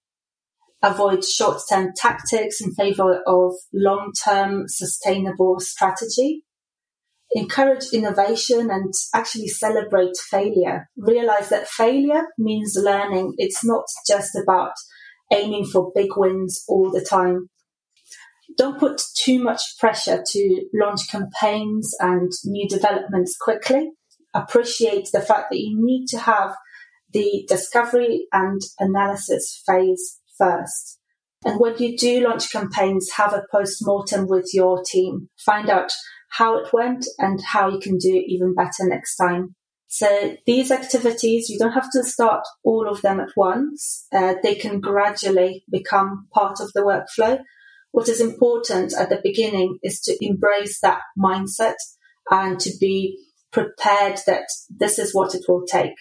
Avoid 0.83 1.25
short-term 1.25 1.93
tactics 1.97 2.61
in 2.61 2.75
favor 2.75 3.23
of 3.27 3.55
long-term 3.73 4.65
sustainable 4.69 5.59
strategy. 5.59 6.43
Encourage 7.35 7.87
innovation 7.93 8.71
and 8.71 8.93
actually 9.15 9.49
celebrate 9.49 10.17
failure. 10.31 10.89
Realize 10.97 11.49
that 11.49 11.67
failure 11.67 12.27
means 12.39 12.77
learning. 12.81 13.35
It's 13.39 13.65
not 13.65 13.85
just 14.07 14.37
about 14.37 14.73
aiming 15.33 15.65
for 15.65 15.91
big 15.95 16.11
wins 16.17 16.63
all 16.69 16.91
the 16.91 17.05
time. 17.05 17.49
Don't 18.57 18.79
put 18.79 19.03
too 19.17 19.43
much 19.43 19.61
pressure 19.79 20.23
to 20.25 20.67
launch 20.73 21.11
campaigns 21.11 21.93
and 21.99 22.31
new 22.45 22.69
developments 22.69 23.37
quickly. 23.41 23.91
Appreciate 24.33 25.09
the 25.13 25.21
fact 25.21 25.47
that 25.51 25.59
you 25.59 25.77
need 25.79 26.07
to 26.09 26.19
have 26.19 26.55
the 27.13 27.45
discovery 27.49 28.27
and 28.33 28.61
analysis 28.79 29.63
phase 29.67 30.21
first. 30.39 30.99
And 31.45 31.61
when 31.61 31.77
you 31.79 31.97
do 31.97 32.21
launch 32.21 32.51
campaigns, 32.51 33.11
have 33.17 33.33
a 33.33 33.45
post 33.53 33.79
mortem 33.83 34.27
with 34.27 34.51
your 34.53 34.83
team. 34.83 35.29
Find 35.45 35.71
out 35.71 35.93
how 36.31 36.59
it 36.59 36.73
went 36.73 37.07
and 37.19 37.41
how 37.41 37.69
you 37.69 37.79
can 37.79 37.99
do 37.99 38.15
it 38.15 38.25
even 38.27 38.55
better 38.55 38.83
next 38.83 39.17
time. 39.17 39.55
So 39.89 40.37
these 40.47 40.71
activities, 40.71 41.49
you 41.49 41.59
don't 41.59 41.73
have 41.73 41.91
to 41.93 42.03
start 42.03 42.43
all 42.65 42.89
of 42.89 43.03
them 43.03 43.21
at 43.21 43.29
once. 43.37 44.07
Uh, 44.13 44.35
they 44.43 44.57
can 44.57 44.81
gradually 44.81 45.65
become 45.71 46.27
part 46.35 46.61
of 46.61 46.73
the 46.75 46.83
workflow. 46.83 47.39
What 47.93 48.09
is 48.09 48.21
important 48.21 48.93
at 48.99 49.09
the 49.09 49.21
beginning 49.23 49.79
is 49.83 50.01
to 50.03 50.17
embrace 50.21 50.81
that 50.81 51.01
mindset 51.19 51.77
and 52.31 52.59
to 52.61 52.73
be 52.81 53.17
prepared 53.53 54.19
that 54.27 54.49
this 54.69 54.99
is 54.99 55.15
what 55.15 55.35
it 55.35 55.45
will 55.49 55.65
take. 55.65 55.95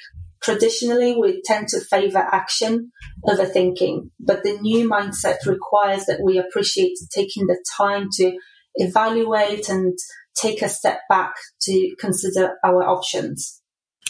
Traditionally, 0.45 1.15
we 1.19 1.41
tend 1.43 1.69
to 1.69 1.81
favor 1.81 2.19
action 2.19 2.91
over 3.27 3.45
thinking, 3.45 4.11
but 4.19 4.43
the 4.43 4.59
new 4.59 4.87
mindset 4.87 5.37
requires 5.47 6.05
that 6.05 6.21
we 6.23 6.37
appreciate 6.37 6.99
taking 7.11 7.47
the 7.47 7.57
time 7.75 8.09
to 8.17 8.37
evaluate 8.75 9.69
and 9.69 9.97
take 10.35 10.61
a 10.61 10.69
step 10.69 10.99
back 11.09 11.33
to 11.61 11.95
consider 11.99 12.57
our 12.63 12.83
options. 12.87 13.59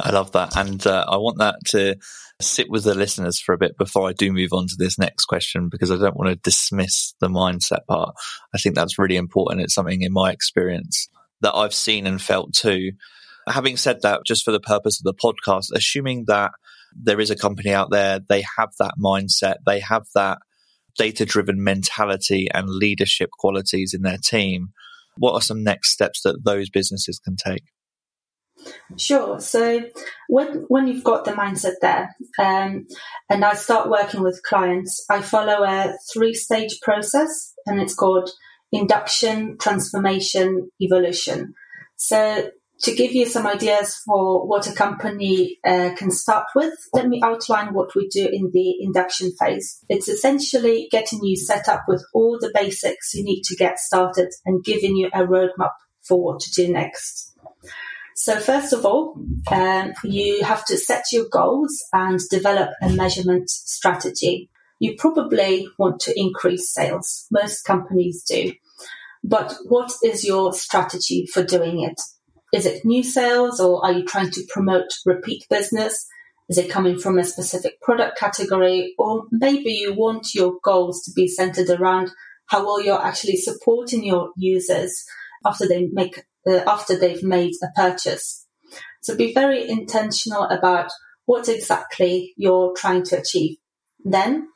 I 0.01 0.11
love 0.11 0.33
that. 0.33 0.57
And 0.57 0.85
uh, 0.85 1.05
I 1.07 1.15
want 1.15 1.37
that 1.37 1.55
to 1.67 1.95
sit 2.41 2.69
with 2.69 2.83
the 2.83 2.95
listeners 2.95 3.39
for 3.39 3.53
a 3.53 3.57
bit 3.57 3.77
before 3.77 4.09
I 4.09 4.11
do 4.11 4.33
move 4.33 4.51
on 4.51 4.67
to 4.67 4.75
this 4.77 4.99
next 4.99 5.27
question 5.27 5.69
because 5.69 5.89
I 5.89 5.95
don't 5.95 6.17
want 6.17 6.31
to 6.31 6.35
dismiss 6.35 7.13
the 7.21 7.29
mindset 7.29 7.85
part. 7.87 8.13
I 8.53 8.57
think 8.57 8.75
that's 8.75 8.99
really 8.99 9.15
important. 9.15 9.61
It's 9.61 9.73
something 9.73 10.01
in 10.01 10.11
my 10.11 10.31
experience 10.31 11.07
that 11.39 11.55
I've 11.55 11.73
seen 11.73 12.05
and 12.05 12.21
felt 12.21 12.53
too. 12.53 12.91
Having 13.47 13.77
said 13.77 14.01
that, 14.01 14.21
just 14.25 14.43
for 14.43 14.51
the 14.51 14.59
purpose 14.59 14.99
of 14.99 15.03
the 15.03 15.13
podcast, 15.13 15.67
assuming 15.73 16.25
that 16.27 16.51
there 16.95 17.19
is 17.19 17.29
a 17.29 17.35
company 17.35 17.71
out 17.71 17.91
there, 17.91 18.19
they 18.19 18.43
have 18.57 18.69
that 18.79 18.95
mindset, 18.99 19.57
they 19.65 19.79
have 19.79 20.05
that 20.15 20.39
data 20.97 21.25
driven 21.25 21.63
mentality 21.63 22.47
and 22.53 22.69
leadership 22.69 23.29
qualities 23.37 23.93
in 23.93 24.01
their 24.01 24.17
team. 24.17 24.69
What 25.17 25.33
are 25.33 25.41
some 25.41 25.63
next 25.63 25.91
steps 25.91 26.21
that 26.23 26.43
those 26.43 26.69
businesses 26.69 27.19
can 27.19 27.35
take? 27.35 27.63
Sure. 28.97 29.39
So 29.39 29.81
when 30.29 30.65
when 30.69 30.87
you've 30.87 31.03
got 31.03 31.25
the 31.25 31.31
mindset 31.31 31.75
there, 31.81 32.15
um, 32.39 32.87
and 33.29 33.43
I 33.43 33.53
start 33.53 33.89
working 33.89 34.23
with 34.23 34.41
clients, 34.43 35.05
I 35.09 35.21
follow 35.21 35.63
a 35.63 35.93
three 36.13 36.33
stage 36.33 36.79
process, 36.81 37.53
and 37.65 37.81
it's 37.81 37.93
called 37.93 38.29
induction, 38.71 39.57
transformation, 39.59 40.69
evolution. 40.81 41.53
So 41.97 42.49
to 42.81 42.93
give 42.93 43.13
you 43.13 43.25
some 43.25 43.47
ideas 43.47 43.95
for 44.05 44.45
what 44.45 44.67
a 44.67 44.73
company 44.73 45.57
uh, 45.65 45.91
can 45.97 46.11
start 46.11 46.45
with, 46.55 46.73
let 46.93 47.07
me 47.07 47.21
outline 47.23 47.73
what 47.73 47.95
we 47.95 48.07
do 48.09 48.27
in 48.31 48.51
the 48.51 48.75
induction 48.81 49.31
phase. 49.39 49.83
It's 49.87 50.09
essentially 50.09 50.87
getting 50.91 51.23
you 51.23 51.37
set 51.37 51.69
up 51.69 51.83
with 51.87 52.03
all 52.13 52.37
the 52.39 52.51
basics 52.53 53.13
you 53.13 53.23
need 53.23 53.43
to 53.43 53.55
get 53.55 53.79
started 53.79 54.29
and 54.45 54.63
giving 54.63 54.95
you 54.95 55.07
a 55.13 55.25
roadmap 55.25 55.71
for 56.01 56.21
what 56.21 56.39
to 56.41 56.51
do 56.51 56.71
next. 56.71 57.33
So 58.15 58.39
first 58.39 58.71
of 58.71 58.85
all, 58.85 59.19
um, 59.51 59.93
you 60.03 60.43
have 60.43 60.65
to 60.65 60.77
set 60.77 61.05
your 61.11 61.25
goals 61.31 61.83
and 61.91 62.19
develop 62.29 62.69
a 62.81 62.89
measurement 62.89 63.49
strategy. 63.49 64.49
You 64.79 64.95
probably 64.97 65.67
want 65.77 65.99
to 66.01 66.17
increase 66.19 66.73
sales. 66.73 67.25
Most 67.31 67.63
companies 67.63 68.23
do. 68.23 68.53
But 69.23 69.55
what 69.65 69.91
is 70.03 70.23
your 70.23 70.53
strategy 70.53 71.25
for 71.25 71.43
doing 71.43 71.81
it? 71.81 71.99
Is 72.55 72.65
it 72.65 72.85
new 72.85 73.03
sales 73.03 73.59
or 73.59 73.85
are 73.85 73.91
you 73.91 74.05
trying 74.05 74.31
to 74.31 74.47
promote 74.47 74.87
repeat 75.05 75.45
business? 75.49 76.07
Is 76.47 76.57
it 76.57 76.69
coming 76.69 76.97
from 76.97 77.17
a 77.17 77.25
specific 77.25 77.81
product 77.81 78.17
category? 78.17 78.93
Or 78.97 79.25
maybe 79.29 79.71
you 79.71 79.93
want 79.93 80.33
your 80.33 80.53
goals 80.63 81.03
to 81.03 81.11
be 81.13 81.27
centered 81.27 81.69
around 81.69 82.11
how 82.45 82.63
well 82.63 82.81
you're 82.81 83.05
actually 83.05 83.35
supporting 83.35 84.05
your 84.05 84.29
users 84.37 85.03
after 85.45 85.67
they 85.67 85.89
make 85.91 86.23
uh, 86.47 86.61
after 86.65 86.97
they've 86.97 87.23
made 87.23 87.51
a 87.61 87.67
purchase. 87.75 88.47
So 89.01 89.17
be 89.17 89.33
very 89.33 89.69
intentional 89.69 90.43
about 90.43 90.91
what 91.25 91.49
exactly 91.49 92.33
you're 92.37 92.73
trying 92.77 93.03
to 93.07 93.19
achieve. 93.19 93.57
Then 94.05 94.47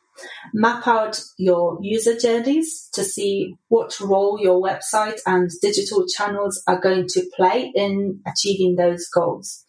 map 0.54 0.88
out 0.88 1.22
your 1.38 1.78
user 1.82 2.18
journeys 2.18 2.90
to 2.94 3.04
see 3.04 3.56
what 3.68 4.00
role 4.00 4.40
your 4.42 4.62
website 4.62 5.20
and 5.26 5.50
digital 5.62 6.06
channels 6.08 6.62
are 6.68 6.80
going 6.80 7.08
to 7.08 7.30
play 7.36 7.72
in 7.76 8.22
achieving 8.28 8.76
those 8.76 9.08
goals. 9.14 9.66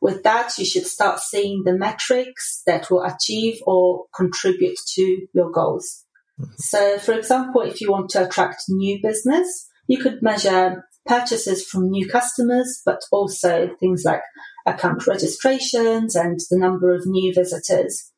With 0.00 0.24
that, 0.24 0.58
you 0.58 0.64
should 0.64 0.86
start 0.86 1.20
seeing 1.20 1.62
the 1.64 1.78
metrics 1.78 2.62
that 2.66 2.90
will 2.90 3.04
achieve 3.04 3.60
or 3.66 4.06
contribute 4.14 4.78
to 4.94 5.26
your 5.32 5.50
goals. 5.50 6.04
Mm-hmm. 6.40 6.52
So, 6.58 6.98
for 6.98 7.12
example, 7.12 7.62
if 7.62 7.80
you 7.80 7.90
want 7.90 8.10
to 8.10 8.26
attract 8.26 8.64
new 8.68 8.98
business, 9.00 9.68
you 9.86 9.98
could 9.98 10.22
measure 10.22 10.84
purchases 11.06 11.64
from 11.66 11.90
new 11.90 12.08
customers, 12.08 12.82
but 12.84 13.00
also 13.10 13.70
things 13.78 14.02
like 14.04 14.22
account 14.66 15.06
registrations 15.06 16.14
and 16.14 16.38
the 16.50 16.58
number 16.58 16.94
of 16.94 17.06
new 17.06 17.32
visitors. 17.34 18.11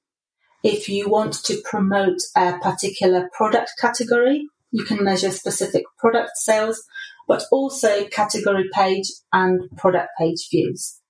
If 0.64 0.88
you 0.88 1.10
want 1.10 1.34
to 1.44 1.60
promote 1.62 2.18
a 2.34 2.58
particular 2.58 3.28
product 3.36 3.72
category, 3.78 4.48
you 4.70 4.82
can 4.82 5.04
measure 5.04 5.30
specific 5.30 5.84
product 5.98 6.30
sales, 6.36 6.82
but 7.28 7.44
also 7.52 8.06
category 8.06 8.70
page 8.72 9.06
and 9.30 9.60
product 9.76 10.08
page 10.18 10.48
views. 10.50 11.00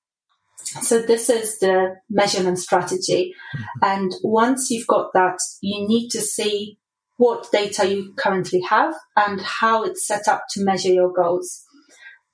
So 0.65 1.01
this 1.01 1.31
is 1.31 1.61
the 1.61 1.95
measurement 2.11 2.59
strategy. 2.59 3.33
Mm-hmm. 3.57 3.65
And 3.83 4.13
once 4.25 4.71
you've 4.71 4.89
got 4.89 5.13
that, 5.15 5.39
you 5.61 5.87
need 5.87 6.09
to 6.11 6.21
see 6.21 6.79
what 7.17 7.47
data 7.53 7.89
you 7.89 8.13
currently 8.17 8.61
have 8.63 8.95
and 9.17 9.41
how 9.41 9.85
it's 9.85 10.05
set 10.05 10.27
up 10.27 10.45
to 10.51 10.65
measure 10.65 10.93
your 10.93 11.13
goals. 11.13 11.63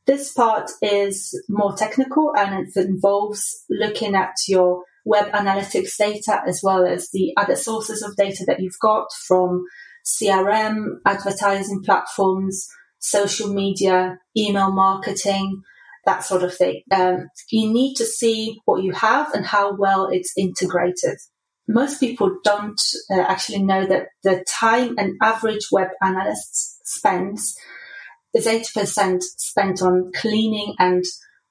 This 0.07 0.33
part 0.33 0.71
is 0.81 1.39
more 1.51 1.77
technical 1.77 2.33
and 2.35 2.67
it 2.67 2.77
involves 2.77 3.63
looking 3.69 4.15
at 4.15 4.35
your 4.49 4.85
web 5.05 5.31
analytics 5.33 5.97
data 5.97 6.41
as 6.47 6.61
well 6.63 6.87
as 6.87 7.09
the 7.13 7.33
other 7.37 7.57
sources 7.57 8.03
of 8.03 8.17
data 8.17 8.45
that 8.47 8.61
you've 8.61 8.79
got 8.81 9.07
from 9.27 9.65
CRM, 10.07 10.99
advertising 11.07 11.83
platforms, 11.85 12.67
social 12.99 13.53
media, 13.53 14.19
email 14.37 14.71
marketing, 14.73 15.63
that 16.07 16.25
sort 16.25 16.43
of 16.43 16.55
thing. 16.55 16.83
Um, 16.91 17.29
you 17.51 17.73
need 17.73 17.95
to 17.97 18.07
see 18.07 18.59
what 18.65 18.83
you 18.83 18.93
have 18.93 19.33
and 19.35 19.45
how 19.45 19.77
well 19.77 20.09
it's 20.11 20.33
integrated. 20.37 21.19
Most 21.69 22.01
people 22.01 22.37
don't 22.43 22.81
uh, 23.11 23.21
actually 23.21 23.63
know 23.63 23.87
that 23.87 24.09
the 24.25 24.45
time 24.49 24.95
an 24.99 25.17
average 25.23 25.69
web 25.71 25.89
analyst 26.03 26.81
spends 26.87 27.55
is 28.35 28.47
80% 28.47 29.23
spent 29.23 29.83
on 29.83 30.11
cleaning 30.15 30.75
and 30.79 31.05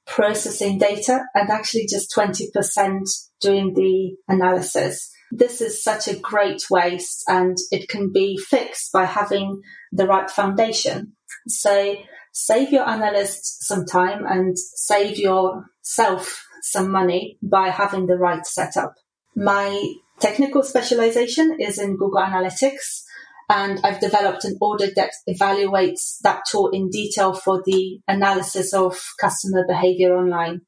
processing 0.09 0.77
data 0.77 1.21
and 1.35 1.49
actually 1.49 1.85
just 1.87 2.13
20% 2.15 3.01
doing 3.41 3.73
the 3.73 4.15
analysis. 4.27 5.09
This 5.31 5.61
is 5.61 5.83
such 5.83 6.07
a 6.07 6.17
great 6.17 6.63
waste 6.69 7.23
and 7.27 7.55
it 7.71 7.87
can 7.87 8.11
be 8.11 8.37
fixed 8.37 8.91
by 8.91 9.05
having 9.05 9.61
the 9.91 10.07
right 10.07 10.29
foundation. 10.29 11.13
So 11.47 11.95
save 12.33 12.71
your 12.71 12.89
analysts 12.89 13.67
some 13.67 13.85
time 13.85 14.25
and 14.25 14.57
save 14.57 15.17
yourself 15.17 16.43
some 16.63 16.91
money 16.91 17.37
by 17.43 17.69
having 17.69 18.07
the 18.07 18.17
right 18.17 18.45
setup. 18.45 18.95
My 19.35 19.93
technical 20.19 20.63
specialization 20.63 21.57
is 21.59 21.79
in 21.79 21.97
Google 21.97 22.21
Analytics 22.21 23.03
and 23.49 23.79
I've 23.83 23.99
developed 23.99 24.45
an 24.45 24.57
audit 24.61 24.93
that 24.95 25.11
evaluates 25.27 26.19
that 26.21 26.43
tool 26.49 26.69
in 26.69 26.89
detail 26.89 27.33
for 27.33 27.61
the 27.65 27.99
analysis 28.07 28.73
of 28.73 28.95
customer 29.19 29.65
behavior 29.67 30.15
online. 30.15 30.61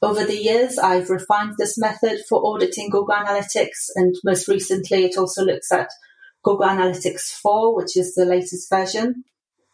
Over 0.00 0.24
the 0.24 0.36
years, 0.36 0.78
I've 0.78 1.10
refined 1.10 1.54
this 1.58 1.76
method 1.78 2.20
for 2.28 2.40
auditing 2.44 2.90
Google 2.90 3.14
Analytics, 3.14 3.90
and 3.96 4.14
most 4.24 4.48
recently, 4.48 5.04
it 5.04 5.16
also 5.16 5.44
looks 5.44 5.70
at 5.72 5.90
Google 6.42 6.66
Analytics 6.66 7.32
4, 7.42 7.76
which 7.76 7.96
is 7.96 8.14
the 8.14 8.24
latest 8.24 8.68
version. 8.70 9.24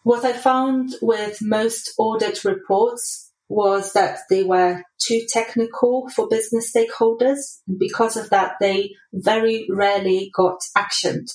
What 0.03 0.25
I 0.25 0.33
found 0.33 0.95
with 1.03 1.39
most 1.43 1.93
audit 1.99 2.45
reports 2.45 3.33
was 3.49 3.95
that 3.95 4.21
they 4.29 4.43
were 4.43 4.83
too 4.99 5.23
technical 5.29 6.09
for 6.15 6.29
business 6.29 6.73
stakeholders. 6.75 7.39
And 7.67 7.79
because 7.79 8.17
of 8.17 8.31
that, 8.31 8.55
they 8.61 8.91
very 9.13 9.67
rarely 9.71 10.31
got 10.35 10.59
actioned. 10.77 11.31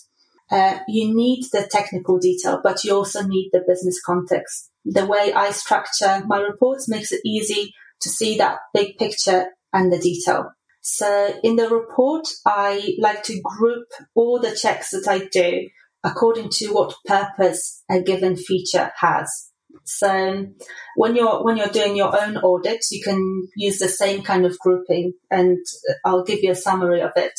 Uh, 0.53 0.77
you 0.87 1.11
need 1.15 1.45
the 1.51 1.67
technical 1.71 2.19
detail, 2.19 2.61
but 2.63 2.83
you 2.83 2.95
also 2.95 3.23
need 3.23 3.49
the 3.51 3.63
business 3.67 3.99
context. 4.05 4.69
The 4.85 5.07
way 5.07 5.33
I 5.33 5.49
structure 5.49 6.21
my 6.27 6.39
reports 6.39 6.87
makes 6.87 7.11
it 7.11 7.21
easy 7.25 7.73
to 8.01 8.09
see 8.09 8.37
that 8.37 8.59
big 8.71 8.99
picture 8.99 9.47
and 9.73 9.91
the 9.91 9.97
detail. 9.97 10.51
So 10.81 11.39
in 11.43 11.55
the 11.55 11.69
report, 11.69 12.27
I 12.45 12.95
like 12.99 13.23
to 13.23 13.41
group 13.41 13.87
all 14.13 14.39
the 14.39 14.55
checks 14.55 14.91
that 14.91 15.07
I 15.07 15.27
do 15.31 15.69
according 16.03 16.49
to 16.49 16.67
what 16.67 16.93
purpose 17.07 17.83
a 17.89 18.03
given 18.03 18.35
feature 18.35 18.91
has. 18.99 19.49
So 19.85 20.45
when 20.95 21.15
you're 21.15 21.43
when 21.43 21.57
you're 21.57 21.67
doing 21.67 21.95
your 21.95 22.15
own 22.21 22.37
audits, 22.37 22.91
you 22.91 23.01
can 23.03 23.47
use 23.55 23.79
the 23.79 23.89
same 23.89 24.21
kind 24.21 24.45
of 24.45 24.59
grouping, 24.59 25.13
and 25.31 25.57
I'll 26.05 26.23
give 26.23 26.43
you 26.43 26.51
a 26.51 26.55
summary 26.55 27.01
of 27.01 27.11
it. 27.15 27.33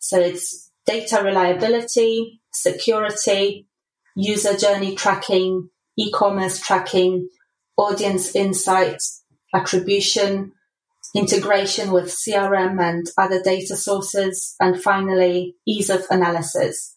So 0.00 0.18
it's 0.18 0.70
data 0.86 1.22
reliability, 1.22 2.40
security, 2.60 3.66
user 4.14 4.56
journey 4.56 4.94
tracking, 4.94 5.68
e-commerce 5.98 6.60
tracking, 6.60 7.28
audience 7.76 8.34
insights, 8.34 9.22
attribution, 9.54 10.52
integration 11.14 11.92
with 11.92 12.06
CRM 12.06 12.80
and 12.80 13.06
other 13.16 13.42
data 13.42 13.76
sources, 13.76 14.54
and 14.60 14.82
finally, 14.82 15.56
ease 15.66 15.90
of 15.90 16.04
analysis. 16.10 16.96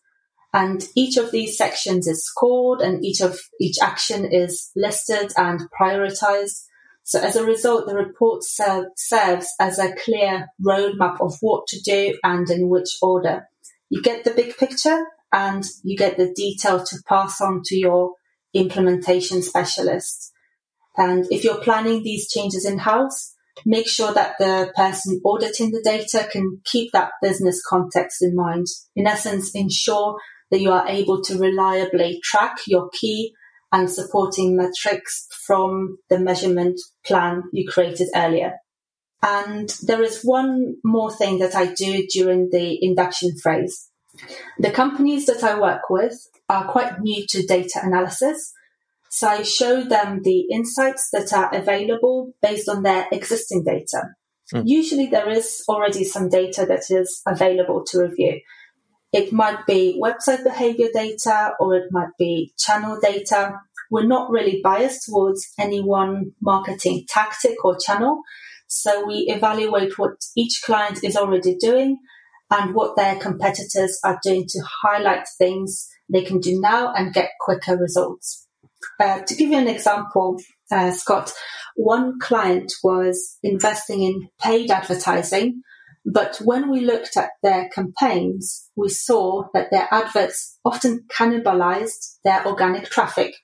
And 0.53 0.83
each 0.95 1.17
of 1.17 1.31
these 1.31 1.57
sections 1.57 2.07
is 2.07 2.25
scored 2.25 2.81
and 2.81 3.05
each 3.05 3.21
of 3.21 3.39
each 3.61 3.77
action 3.81 4.25
is 4.25 4.71
listed 4.75 5.31
and 5.37 5.61
prioritized. 5.79 6.63
So 7.03 7.19
as 7.19 7.35
a 7.35 7.45
result, 7.45 7.85
the 7.85 7.95
report 7.95 8.43
serve, 8.43 8.85
serves 8.97 9.47
as 9.59 9.77
a 9.77 9.93
clear 10.03 10.47
roadmap 10.65 11.21
of 11.21 11.37
what 11.41 11.67
to 11.67 11.79
do 11.81 12.17
and 12.23 12.49
in 12.49 12.67
which 12.69 12.97
order. 13.01 13.47
You 13.89 14.01
get 14.01 14.23
the 14.23 14.31
big 14.31 14.57
picture 14.57 15.05
and 15.31 15.63
you 15.83 15.97
get 15.97 16.17
the 16.17 16.33
detail 16.35 16.83
to 16.83 16.97
pass 17.07 17.39
on 17.41 17.61
to 17.65 17.75
your 17.75 18.13
implementation 18.53 19.41
specialist. 19.41 20.31
And 20.97 21.25
if 21.31 21.43
you're 21.43 21.61
planning 21.61 22.03
these 22.03 22.29
changes 22.29 22.65
in 22.65 22.79
house, 22.79 23.35
make 23.65 23.87
sure 23.87 24.13
that 24.13 24.35
the 24.39 24.71
person 24.75 25.21
auditing 25.25 25.71
the 25.71 25.81
data 25.83 26.27
can 26.31 26.61
keep 26.65 26.91
that 26.91 27.11
business 27.21 27.61
context 27.67 28.21
in 28.21 28.35
mind. 28.35 28.65
In 28.95 29.07
essence, 29.07 29.51
ensure 29.53 30.17
that 30.51 30.59
you 30.59 30.71
are 30.71 30.87
able 30.87 31.21
to 31.23 31.37
reliably 31.37 32.19
track 32.23 32.57
your 32.67 32.89
key 32.89 33.33
and 33.71 33.89
supporting 33.89 34.57
metrics 34.57 35.27
from 35.45 35.97
the 36.09 36.19
measurement 36.19 36.79
plan 37.05 37.43
you 37.53 37.69
created 37.69 38.07
earlier. 38.15 38.53
And 39.21 39.69
there 39.83 40.01
is 40.01 40.21
one 40.23 40.77
more 40.83 41.11
thing 41.11 41.39
that 41.39 41.55
I 41.55 41.73
do 41.73 42.07
during 42.07 42.49
the 42.51 42.77
induction 42.81 43.35
phase. 43.43 43.88
The 44.57 44.71
companies 44.71 45.25
that 45.27 45.43
I 45.43 45.59
work 45.59 45.89
with 45.89 46.13
are 46.47 46.71
quite 46.71 46.99
new 46.99 47.25
to 47.29 47.45
data 47.45 47.79
analysis. 47.83 48.53
So 49.09 49.27
I 49.27 49.43
show 49.43 49.83
them 49.83 50.21
the 50.23 50.47
insights 50.51 51.09
that 51.13 51.33
are 51.33 51.53
available 51.53 52.33
based 52.41 52.69
on 52.69 52.83
their 52.83 53.07
existing 53.11 53.63
data. 53.63 54.09
Mm. 54.53 54.63
Usually 54.65 55.07
there 55.07 55.29
is 55.29 55.63
already 55.67 56.03
some 56.03 56.29
data 56.29 56.65
that 56.67 56.83
is 56.89 57.21
available 57.27 57.83
to 57.87 57.99
review. 57.99 58.41
It 59.11 59.33
might 59.33 59.65
be 59.65 59.99
website 60.01 60.43
behavior 60.43 60.89
data 60.93 61.53
or 61.59 61.75
it 61.75 61.85
might 61.91 62.15
be 62.17 62.53
channel 62.59 62.99
data. 63.01 63.53
We're 63.89 64.05
not 64.05 64.29
really 64.29 64.61
biased 64.63 65.05
towards 65.07 65.47
any 65.57 65.81
one 65.81 66.33
marketing 66.41 67.05
tactic 67.07 67.63
or 67.65 67.77
channel. 67.83 68.21
So 68.67 69.05
we 69.07 69.25
evaluate 69.29 69.97
what 69.97 70.11
each 70.37 70.61
client 70.63 71.03
is 71.03 71.15
already 71.15 71.55
doing 71.55 71.97
and 72.51 72.73
what 72.73 72.95
their 72.95 73.15
competitors 73.15 73.99
are 74.03 74.19
doing 74.23 74.45
to 74.47 74.59
highlight 74.83 75.27
things 75.37 75.87
they 76.11 76.23
can 76.23 76.39
do 76.39 76.59
now 76.59 76.93
and 76.93 77.13
get 77.13 77.31
quicker 77.39 77.77
results. 77.77 78.47
Uh, 78.99 79.19
to 79.21 79.35
give 79.35 79.49
you 79.49 79.57
an 79.57 79.67
example, 79.67 80.39
uh, 80.71 80.91
Scott, 80.91 81.31
one 81.75 82.19
client 82.19 82.73
was 82.83 83.37
investing 83.43 84.03
in 84.03 84.29
paid 84.41 84.71
advertising 84.71 85.61
but 86.05 86.37
when 86.43 86.69
we 86.69 86.81
looked 86.81 87.17
at 87.17 87.31
their 87.43 87.69
campaigns, 87.69 88.69
we 88.75 88.89
saw 88.89 89.43
that 89.53 89.69
their 89.71 89.87
adverts 89.91 90.57
often 90.65 91.05
cannibalized 91.07 92.17
their 92.23 92.45
organic 92.47 92.89
traffic. 92.89 93.35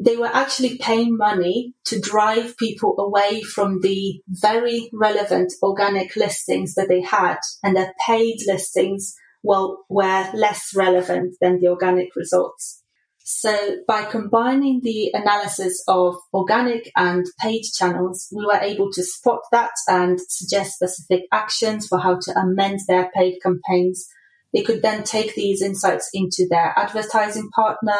They 0.00 0.16
were 0.16 0.30
actually 0.32 0.78
paying 0.78 1.16
money 1.16 1.74
to 1.86 2.00
drive 2.00 2.56
people 2.56 2.94
away 2.98 3.42
from 3.42 3.80
the 3.80 4.20
very 4.28 4.88
relevant 4.92 5.52
organic 5.62 6.14
listings 6.14 6.74
that 6.74 6.88
they 6.88 7.02
had, 7.02 7.38
and 7.64 7.76
their 7.76 7.92
paid 8.06 8.36
listings 8.46 9.14
well, 9.42 9.84
were 9.88 10.30
less 10.34 10.72
relevant 10.74 11.36
than 11.40 11.58
the 11.58 11.68
organic 11.68 12.08
results. 12.16 12.82
So 13.18 13.78
by 13.86 14.04
combining 14.04 14.80
the 14.82 15.10
analysis 15.12 15.82
of 15.86 16.16
organic 16.32 16.90
and 16.96 17.26
paid 17.40 17.62
channels, 17.76 18.28
we 18.32 18.44
were 18.46 18.60
able 18.60 18.90
to 18.92 19.02
spot 19.02 19.40
that 19.52 19.72
and 19.86 20.18
suggest 20.28 20.76
specific 20.76 21.24
actions 21.32 21.86
for 21.86 21.98
how 21.98 22.18
to 22.20 22.38
amend 22.38 22.80
their 22.88 23.10
paid 23.14 23.38
campaigns. 23.42 24.06
They 24.52 24.62
could 24.62 24.80
then 24.80 25.04
take 25.04 25.34
these 25.34 25.60
insights 25.60 26.08
into 26.14 26.46
their 26.48 26.72
advertising 26.76 27.50
partner 27.54 27.98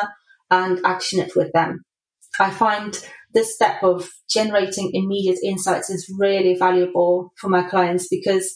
and 0.51 0.81
action 0.85 1.21
it 1.21 1.37
with 1.37 1.53
them. 1.53 1.85
I 2.39 2.51
find 2.51 2.99
this 3.35 3.55
step 3.55 3.83
of 3.83 4.09
generating 4.29 4.91
immediate 4.95 5.39
insights 5.45 5.91
is 5.91 6.13
really 6.19 6.57
valuable 6.57 7.33
for 7.37 7.49
my 7.49 7.63
clients 7.69 8.09
because 8.09 8.55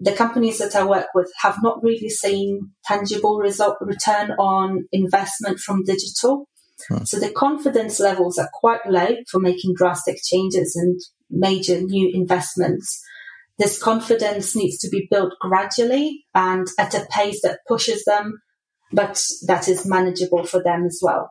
the 0.00 0.12
companies 0.12 0.58
that 0.58 0.74
I 0.74 0.84
work 0.84 1.06
with 1.14 1.30
have 1.42 1.58
not 1.62 1.82
really 1.82 2.08
seen 2.08 2.70
tangible 2.84 3.38
result 3.38 3.76
return 3.80 4.32
on 4.32 4.86
investment 4.92 5.58
from 5.60 5.84
digital. 5.84 6.48
Hmm. 6.88 7.04
So 7.04 7.18
the 7.18 7.30
confidence 7.30 8.00
levels 8.00 8.38
are 8.38 8.50
quite 8.52 8.86
low 8.86 9.16
for 9.30 9.40
making 9.40 9.74
drastic 9.76 10.18
changes 10.24 10.74
and 10.76 11.00
major 11.30 11.80
new 11.80 12.10
investments. 12.12 13.00
This 13.58 13.80
confidence 13.80 14.56
needs 14.56 14.78
to 14.78 14.88
be 14.88 15.06
built 15.10 15.34
gradually 15.40 16.24
and 16.34 16.66
at 16.78 16.94
a 16.94 17.06
pace 17.10 17.40
that 17.42 17.60
pushes 17.68 18.02
them, 18.04 18.40
but 18.92 19.22
that 19.46 19.68
is 19.68 19.86
manageable 19.86 20.44
for 20.44 20.60
them 20.62 20.86
as 20.86 20.98
well. 21.00 21.30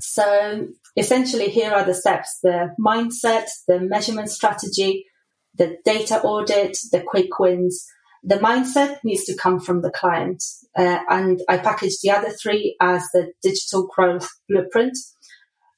So 0.00 0.68
essentially 0.96 1.48
here 1.48 1.72
are 1.72 1.84
the 1.84 1.94
steps, 1.94 2.38
the 2.42 2.74
mindset, 2.78 3.46
the 3.66 3.80
measurement 3.80 4.30
strategy, 4.30 5.06
the 5.54 5.76
data 5.84 6.20
audit, 6.20 6.76
the 6.92 7.02
quick 7.06 7.38
wins. 7.38 7.84
The 8.22 8.36
mindset 8.36 8.98
needs 9.04 9.24
to 9.24 9.36
come 9.36 9.60
from 9.60 9.82
the 9.82 9.90
client. 9.90 10.42
Uh, 10.76 10.98
and 11.08 11.40
I 11.48 11.58
package 11.58 11.98
the 12.02 12.10
other 12.10 12.30
three 12.30 12.76
as 12.80 13.02
the 13.12 13.32
digital 13.42 13.86
growth 13.86 14.28
blueprint. 14.48 14.96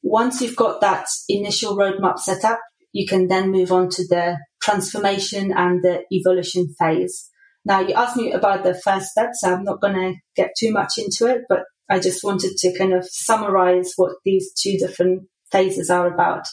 Once 0.02 0.40
you've 0.40 0.56
got 0.56 0.80
that 0.80 1.06
initial 1.28 1.76
roadmap 1.76 2.18
set 2.18 2.44
up, 2.44 2.60
you 2.92 3.06
can 3.06 3.28
then 3.28 3.50
move 3.50 3.70
on 3.70 3.88
to 3.90 4.06
the 4.08 4.38
transformation 4.62 5.52
and 5.54 5.82
the 5.82 6.02
evolution 6.12 6.74
phase. 6.78 7.30
Now, 7.64 7.80
you 7.80 7.94
asked 7.94 8.16
me 8.16 8.32
about 8.32 8.64
the 8.64 8.74
first 8.74 9.08
step, 9.08 9.30
so 9.34 9.52
I'm 9.52 9.64
not 9.64 9.80
going 9.80 9.94
to 9.94 10.14
get 10.34 10.52
too 10.58 10.72
much 10.72 10.94
into 10.96 11.26
it, 11.26 11.42
but 11.48 11.60
I 11.88 11.98
just 11.98 12.22
wanted 12.22 12.56
to 12.58 12.76
kind 12.76 12.92
of 12.92 13.06
summarize 13.08 13.92
what 13.96 14.16
these 14.24 14.52
two 14.52 14.76
different 14.78 15.22
phases 15.50 15.90
are 15.90 16.12
about. 16.12 16.46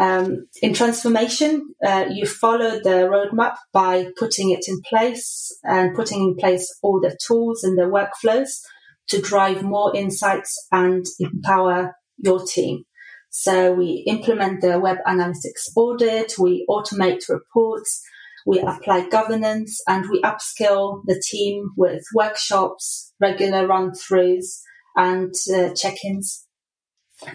Um, 0.00 0.46
in 0.62 0.74
transformation, 0.74 1.66
uh, 1.84 2.06
you 2.10 2.24
follow 2.24 2.78
the 2.78 3.08
roadmap 3.10 3.56
by 3.72 4.08
putting 4.16 4.50
it 4.50 4.66
in 4.68 4.80
place 4.82 5.50
and 5.64 5.96
putting 5.96 6.20
in 6.20 6.36
place 6.36 6.72
all 6.82 7.00
the 7.00 7.18
tools 7.26 7.64
and 7.64 7.76
the 7.76 7.82
workflows 7.82 8.60
to 9.08 9.20
drive 9.20 9.62
more 9.62 9.94
insights 9.96 10.66
and 10.70 11.04
empower 11.18 11.96
your 12.18 12.44
team. 12.44 12.84
So 13.30 13.72
we 13.72 14.04
implement 14.06 14.60
the 14.60 14.78
web 14.78 14.98
analytics 15.06 15.68
audit, 15.76 16.34
we 16.38 16.64
automate 16.68 17.28
reports, 17.28 18.02
we 18.48 18.60
apply 18.60 19.06
governance 19.10 19.78
and 19.86 20.08
we 20.10 20.22
upskill 20.22 21.02
the 21.04 21.22
team 21.30 21.68
with 21.76 22.02
workshops, 22.14 23.12
regular 23.20 23.66
run 23.66 23.90
throughs 23.90 24.62
and 24.96 25.34
uh, 25.54 25.74
check-ins. 25.74 26.46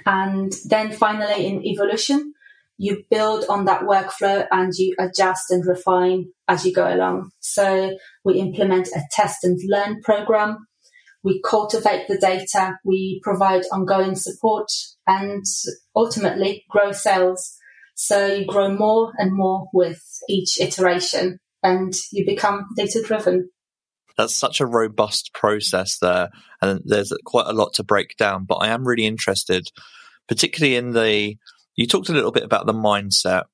And 0.07 0.51
then 0.65 0.91
finally 0.91 1.45
in 1.45 1.63
evolution, 1.63 2.33
you 2.79 3.03
build 3.11 3.45
on 3.47 3.65
that 3.65 3.83
workflow 3.83 4.47
and 4.49 4.73
you 4.75 4.95
adjust 4.97 5.51
and 5.51 5.63
refine 5.67 6.29
as 6.47 6.65
you 6.65 6.73
go 6.73 6.91
along. 6.91 7.29
So 7.41 7.95
we 8.25 8.39
implement 8.39 8.87
a 8.87 9.01
test 9.11 9.43
and 9.43 9.59
learn 9.67 10.01
program. 10.01 10.65
We 11.23 11.43
cultivate 11.47 12.07
the 12.07 12.17
data. 12.17 12.79
We 12.83 13.21
provide 13.23 13.65
ongoing 13.71 14.15
support 14.15 14.67
and 15.05 15.45
ultimately 15.95 16.65
grow 16.71 16.91
sales. 16.91 17.55
So 17.95 18.25
you 18.27 18.45
grow 18.45 18.69
more 18.75 19.13
and 19.17 19.35
more 19.35 19.67
with 19.73 20.01
each 20.27 20.59
iteration 20.59 21.39
and 21.61 21.93
you 22.11 22.25
become 22.25 22.65
data 22.75 23.01
driven. 23.05 23.49
That's 24.17 24.35
such 24.35 24.59
a 24.59 24.65
robust 24.65 25.31
process 25.33 25.97
there. 25.99 26.29
And 26.61 26.81
there's 26.85 27.13
quite 27.25 27.47
a 27.47 27.53
lot 27.53 27.73
to 27.75 27.83
break 27.83 28.15
down, 28.17 28.45
but 28.45 28.55
I 28.55 28.69
am 28.69 28.87
really 28.87 29.05
interested, 29.05 29.69
particularly 30.27 30.75
in 30.75 30.91
the, 30.91 31.35
you 31.75 31.87
talked 31.87 32.09
a 32.09 32.13
little 32.13 32.31
bit 32.31 32.43
about 32.43 32.65
the 32.65 32.73
mindset. 32.73 33.45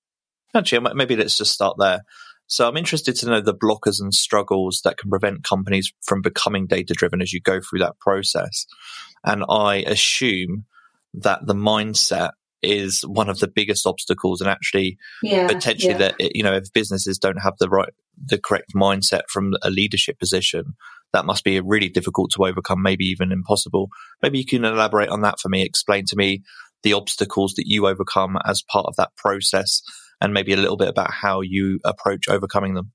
Actually, 0.56 0.94
maybe 0.96 1.16
let's 1.16 1.38
just 1.38 1.54
start 1.54 1.78
there. 1.78 2.02
So 2.48 2.68
I'm 2.68 2.78
interested 2.78 3.16
to 3.18 3.28
know 3.28 3.42
the 3.42 3.54
blockers 3.54 4.02
and 4.02 4.14
struggles 4.14 4.82
that 4.84 4.98
can 4.98 5.12
prevent 5.12 5.44
companies 5.44 5.94
from 6.02 6.22
becoming 6.22 6.66
data 6.66 6.96
driven 6.96 7.22
as 7.22 7.32
you 7.32 7.40
go 7.40 7.62
through 7.62 7.80
that 7.80 8.00
process. 8.00 8.66
And 9.24 9.46
I 9.48 9.76
assume 9.76 10.66
that 11.14 11.46
the 11.46 11.54
mindset 11.54 12.32
is 12.62 13.02
one 13.02 13.30
of 13.30 13.40
the 13.40 13.48
biggest 13.48 13.88
obstacles 13.88 14.42
and 14.42 14.50
actually 14.50 14.98
yeah, 15.24 15.48
potentially 15.48 15.94
yeah. 15.94 15.98
that 15.98 16.16
you 16.20 16.44
know 16.44 16.54
if 16.54 16.72
businesses 16.74 17.18
don't 17.18 17.42
have 17.42 17.54
the 17.60 17.70
right 17.70 17.94
the 18.26 18.38
correct 18.38 18.74
mindset 18.76 19.22
from 19.30 19.54
a 19.62 19.70
leadership 19.70 20.20
position 20.20 20.76
that 21.14 21.26
must 21.26 21.44
be 21.44 21.60
really 21.60 21.90
difficult 21.90 22.32
to 22.32 22.46
overcome 22.46 22.82
maybe 22.82 23.06
even 23.06 23.32
impossible. 23.32 23.90
Maybe 24.22 24.38
you 24.38 24.46
can 24.46 24.66
elaborate 24.66 25.10
on 25.10 25.22
that 25.22 25.40
for 25.40 25.50
me. 25.50 25.64
Explain 25.64 26.06
to 26.06 26.16
me 26.16 26.44
the 26.84 26.94
obstacles 26.94 27.54
that 27.56 27.68
you 27.68 27.88
overcome 27.88 28.38
as 28.46 28.62
part 28.62 28.86
of 28.86 28.96
that 28.98 29.16
process 29.16 29.82
and 30.22 30.34
maybe 30.34 30.54
a 30.54 30.58
little 30.58 30.78
bit 30.78 30.88
about 30.88 31.12
how 31.12 31.42
you 31.42 31.80
approach 31.84 32.28
overcoming 32.30 32.74
them. 32.74 32.92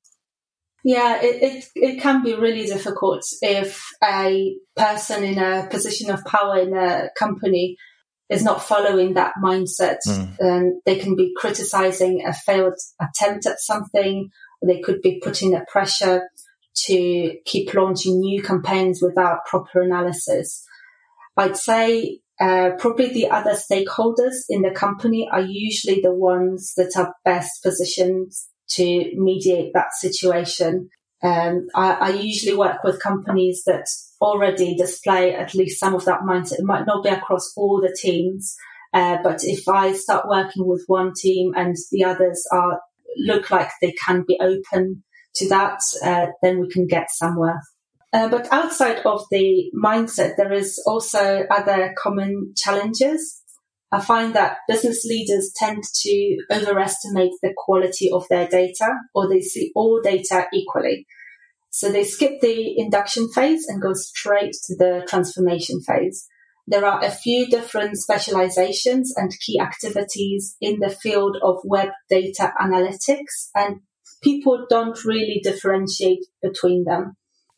Yeah, 0.84 1.20
it, 1.22 1.42
it, 1.42 1.64
it 1.74 2.02
can 2.02 2.22
be 2.22 2.34
really 2.34 2.66
difficult 2.66 3.24
if 3.40 3.82
a 4.02 4.54
person 4.76 5.24
in 5.24 5.38
a 5.38 5.66
position 5.70 6.10
of 6.10 6.24
power 6.24 6.58
in 6.58 6.76
a 6.76 7.08
company 7.18 7.76
is 8.30 8.42
not 8.42 8.62
following 8.62 9.14
that 9.14 9.34
mindset. 9.42 9.98
Mm. 10.08 10.42
Um, 10.42 10.80
they 10.86 10.96
can 10.98 11.14
be 11.14 11.32
criticizing 11.36 12.24
a 12.26 12.32
failed 12.32 12.78
attempt 13.00 13.46
at 13.46 13.60
something. 13.60 14.30
They 14.64 14.80
could 14.80 15.02
be 15.02 15.20
putting 15.22 15.54
a 15.54 15.64
pressure 15.70 16.22
to 16.86 17.36
keep 17.44 17.72
launching 17.74 18.20
new 18.20 18.42
campaigns 18.42 19.00
without 19.02 19.44
proper 19.46 19.82
analysis. 19.82 20.64
I'd 21.36 21.56
say 21.56 22.20
uh, 22.40 22.70
probably 22.78 23.12
the 23.12 23.28
other 23.30 23.52
stakeholders 23.52 24.44
in 24.48 24.62
the 24.62 24.70
company 24.70 25.28
are 25.30 25.40
usually 25.40 26.00
the 26.00 26.14
ones 26.14 26.72
that 26.76 26.92
are 26.96 27.14
best 27.24 27.62
positioned 27.62 28.32
to 28.70 29.10
mediate 29.14 29.72
that 29.74 29.92
situation. 29.94 30.88
Um, 31.24 31.68
I, 31.74 31.92
I, 31.94 32.08
usually 32.10 32.54
work 32.54 32.84
with 32.84 33.02
companies 33.02 33.62
that 33.64 33.86
already 34.20 34.76
display 34.76 35.34
at 35.34 35.54
least 35.54 35.80
some 35.80 35.94
of 35.94 36.04
that 36.04 36.20
mindset. 36.20 36.58
It 36.58 36.64
might 36.64 36.84
not 36.86 37.02
be 37.02 37.08
across 37.08 37.50
all 37.56 37.80
the 37.80 37.96
teams, 37.98 38.54
uh, 38.92 39.16
but 39.22 39.42
if 39.42 39.66
I 39.66 39.92
start 39.92 40.28
working 40.28 40.66
with 40.66 40.84
one 40.86 41.14
team 41.16 41.52
and 41.56 41.76
the 41.90 42.04
others 42.04 42.46
are 42.52 42.78
look 43.16 43.50
like 43.50 43.70
they 43.80 43.92
can 43.92 44.24
be 44.28 44.38
open 44.38 45.02
to 45.36 45.48
that, 45.48 45.80
uh, 46.04 46.26
then 46.42 46.60
we 46.60 46.68
can 46.68 46.86
get 46.86 47.10
somewhere. 47.10 47.62
Uh, 48.12 48.28
but 48.28 48.46
outside 48.52 48.98
of 49.04 49.24
the 49.30 49.70
mindset, 49.74 50.36
there 50.36 50.52
is 50.52 50.80
also 50.86 51.44
other 51.50 51.94
common 51.98 52.52
challenges. 52.56 53.42
I 53.94 54.00
find 54.00 54.34
that 54.34 54.56
business 54.66 55.04
leaders 55.04 55.52
tend 55.54 55.84
to 55.84 56.36
overestimate 56.50 57.30
the 57.40 57.54
quality 57.56 58.10
of 58.10 58.26
their 58.28 58.48
data 58.48 58.88
or 59.14 59.28
they 59.28 59.40
see 59.40 59.70
all 59.76 60.00
data 60.02 60.48
equally. 60.52 61.06
So 61.70 61.92
they 61.92 62.02
skip 62.02 62.40
the 62.40 62.76
induction 62.76 63.28
phase 63.28 63.66
and 63.68 63.80
go 63.80 63.92
straight 63.94 64.56
to 64.64 64.74
the 64.76 65.06
transformation 65.08 65.80
phase. 65.80 66.26
There 66.66 66.84
are 66.84 67.04
a 67.04 67.10
few 67.12 67.46
different 67.46 67.96
specializations 67.96 69.14
and 69.16 69.30
key 69.38 69.60
activities 69.60 70.56
in 70.60 70.80
the 70.80 70.90
field 70.90 71.36
of 71.40 71.58
web 71.62 71.90
data 72.10 72.52
analytics 72.60 73.50
and 73.54 73.76
people 74.24 74.66
don't 74.68 75.04
really 75.04 75.40
differentiate 75.40 76.26
between 76.42 76.82
them. 76.82 77.12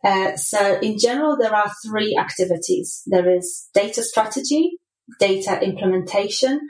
Uh, 0.05 0.37
so 0.37 0.79
in 0.81 0.99
general, 0.99 1.39
there 1.39 1.55
are 1.55 1.73
three 1.87 2.15
activities. 2.21 3.03
There 3.07 3.35
is 3.35 3.71
data 3.73 4.03
strategy, 4.03 4.73
data 5.21 5.61
implementation, 5.63 6.61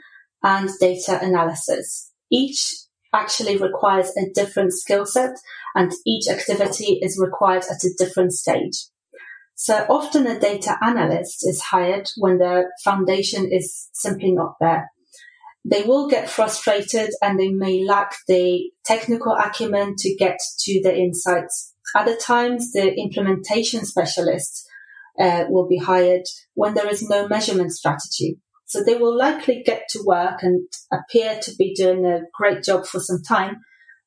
and 0.43 0.69
data 0.79 1.19
analysis. 1.21 2.11
Each 2.31 2.75
actually 3.13 3.57
requires 3.57 4.11
a 4.17 4.31
different 4.33 4.73
skill 4.73 5.05
set 5.05 5.35
and 5.75 5.91
each 6.05 6.27
activity 6.29 6.99
is 7.01 7.19
required 7.21 7.63
at 7.69 7.83
a 7.83 7.93
different 7.97 8.33
stage. 8.33 8.85
So 9.55 9.85
often 9.89 10.27
a 10.27 10.39
data 10.39 10.77
analyst 10.83 11.47
is 11.47 11.61
hired 11.61 12.09
when 12.17 12.37
the 12.37 12.65
foundation 12.83 13.49
is 13.51 13.89
simply 13.93 14.31
not 14.31 14.55
there. 14.59 14.91
They 15.65 15.83
will 15.83 16.07
get 16.07 16.29
frustrated 16.29 17.09
and 17.21 17.39
they 17.39 17.49
may 17.49 17.83
lack 17.83 18.15
the 18.27 18.69
technical 18.85 19.33
acumen 19.35 19.95
to 19.97 20.15
get 20.15 20.37
to 20.59 20.81
the 20.83 20.95
insights. 20.95 21.73
Other 21.95 22.15
times 22.15 22.71
the 22.71 22.93
implementation 22.93 23.83
specialist 23.83 24.66
uh, 25.19 25.45
will 25.49 25.67
be 25.67 25.77
hired 25.77 26.23
when 26.53 26.73
there 26.73 26.89
is 26.89 27.07
no 27.09 27.27
measurement 27.27 27.71
strategy. 27.71 28.37
So 28.65 28.83
they 28.83 28.95
will 28.95 29.17
likely 29.17 29.63
get 29.65 29.83
to 29.91 30.03
work 30.05 30.43
and 30.43 30.67
appear 30.91 31.39
to 31.41 31.55
be 31.57 31.73
doing 31.73 32.05
a 32.05 32.21
great 32.33 32.63
job 32.63 32.85
for 32.85 32.99
some 32.99 33.21
time, 33.23 33.61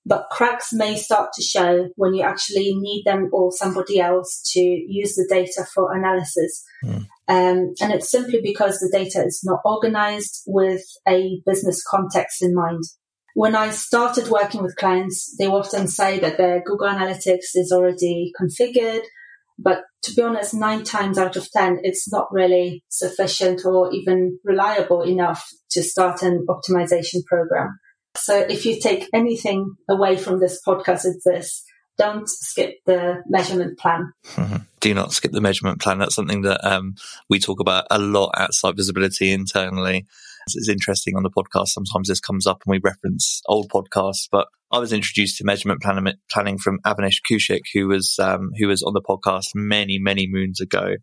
but 0.04 0.28
cracks 0.30 0.72
may 0.72 0.96
start 0.96 1.30
to 1.34 1.42
show 1.42 1.88
when 1.96 2.14
you 2.14 2.22
actually 2.22 2.74
need 2.74 3.04
them 3.06 3.30
or 3.32 3.52
somebody 3.52 4.00
else 4.00 4.42
to 4.52 4.60
use 4.60 5.14
the 5.14 5.26
data 5.30 5.66
for 5.74 5.94
analysis. 5.94 6.62
Mm. 6.84 7.06
Um, 7.28 7.74
and 7.80 7.92
it's 7.92 8.10
simply 8.10 8.40
because 8.42 8.78
the 8.78 8.90
data 8.92 9.24
is 9.24 9.40
not 9.44 9.60
organized 9.64 10.42
with 10.46 10.82
a 11.08 11.40
business 11.46 11.82
context 11.82 12.42
in 12.42 12.54
mind. 12.54 12.82
When 13.34 13.54
I 13.54 13.70
started 13.70 14.28
working 14.28 14.62
with 14.62 14.76
clients, 14.76 15.36
they 15.38 15.46
often 15.46 15.86
say 15.86 16.18
that 16.18 16.36
their 16.36 16.62
Google 16.66 16.88
Analytics 16.88 17.54
is 17.54 17.72
already 17.72 18.32
configured 18.38 19.02
but 19.62 19.82
to 20.02 20.14
be 20.14 20.22
honest, 20.22 20.54
nine 20.54 20.84
times 20.84 21.18
out 21.18 21.36
of 21.36 21.50
10, 21.50 21.80
it's 21.82 22.10
not 22.10 22.32
really 22.32 22.82
sufficient 22.88 23.64
or 23.64 23.92
even 23.92 24.38
reliable 24.44 25.02
enough 25.02 25.46
to 25.72 25.82
start 25.82 26.22
an 26.22 26.46
optimization 26.48 27.24
program. 27.26 27.78
So 28.16 28.38
if 28.38 28.64
you 28.64 28.80
take 28.80 29.08
anything 29.12 29.74
away 29.88 30.16
from 30.16 30.40
this 30.40 30.60
podcast, 30.66 31.04
it's 31.04 31.24
this. 31.24 31.62
Don't 31.98 32.28
skip 32.28 32.76
the 32.86 33.22
measurement 33.28 33.78
plan. 33.78 34.12
Mm-hmm. 34.34 34.56
Do 34.80 34.94
not 34.94 35.12
skip 35.12 35.32
the 35.32 35.42
measurement 35.42 35.80
plan. 35.80 35.98
That's 35.98 36.14
something 36.14 36.42
that 36.42 36.66
um, 36.66 36.94
we 37.28 37.38
talk 37.38 37.60
about 37.60 37.86
a 37.90 37.98
lot 37.98 38.30
at 38.36 38.50
SiteVisibility 38.50 39.32
internally. 39.32 40.06
It's 40.46 40.68
interesting 40.68 41.16
on 41.16 41.22
the 41.22 41.30
podcast. 41.30 41.68
Sometimes 41.68 42.08
this 42.08 42.20
comes 42.20 42.46
up 42.46 42.62
and 42.64 42.72
we 42.72 42.80
reference 42.82 43.40
old 43.46 43.70
podcasts, 43.70 44.28
but 44.30 44.48
I 44.72 44.78
was 44.78 44.92
introduced 44.92 45.38
to 45.38 45.44
measurement 45.44 45.82
planning 45.82 46.58
from 46.58 46.78
Avinash 46.86 47.18
Kaushik, 47.28 47.62
who 47.74 47.88
was 47.88 48.16
um, 48.20 48.50
who 48.58 48.68
was 48.68 48.82
on 48.82 48.94
the 48.94 49.02
podcast 49.02 49.46
many 49.54 49.98
many 49.98 50.28
moons 50.28 50.60
ago, 50.60 50.96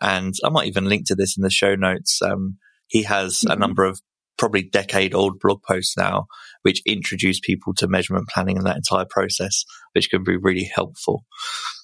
and 0.00 0.34
I 0.44 0.48
might 0.48 0.68
even 0.68 0.88
link 0.88 1.06
to 1.06 1.14
this 1.14 1.36
in 1.36 1.42
the 1.42 1.50
show 1.50 1.74
notes. 1.74 2.20
Um, 2.22 2.58
he 2.86 3.02
has 3.04 3.38
mm-hmm. 3.38 3.52
a 3.52 3.56
number 3.56 3.84
of 3.84 4.00
probably 4.40 4.62
decade 4.62 5.14
old 5.14 5.38
blog 5.38 5.62
posts 5.62 5.98
now, 5.98 6.26
which 6.62 6.80
introduce 6.86 7.38
people 7.40 7.74
to 7.74 7.86
measurement 7.86 8.26
planning 8.26 8.56
and 8.56 8.66
that 8.66 8.76
entire 8.76 9.04
process, 9.04 9.66
which 9.92 10.08
can 10.08 10.24
be 10.24 10.34
really 10.34 10.64
helpful. 10.74 11.26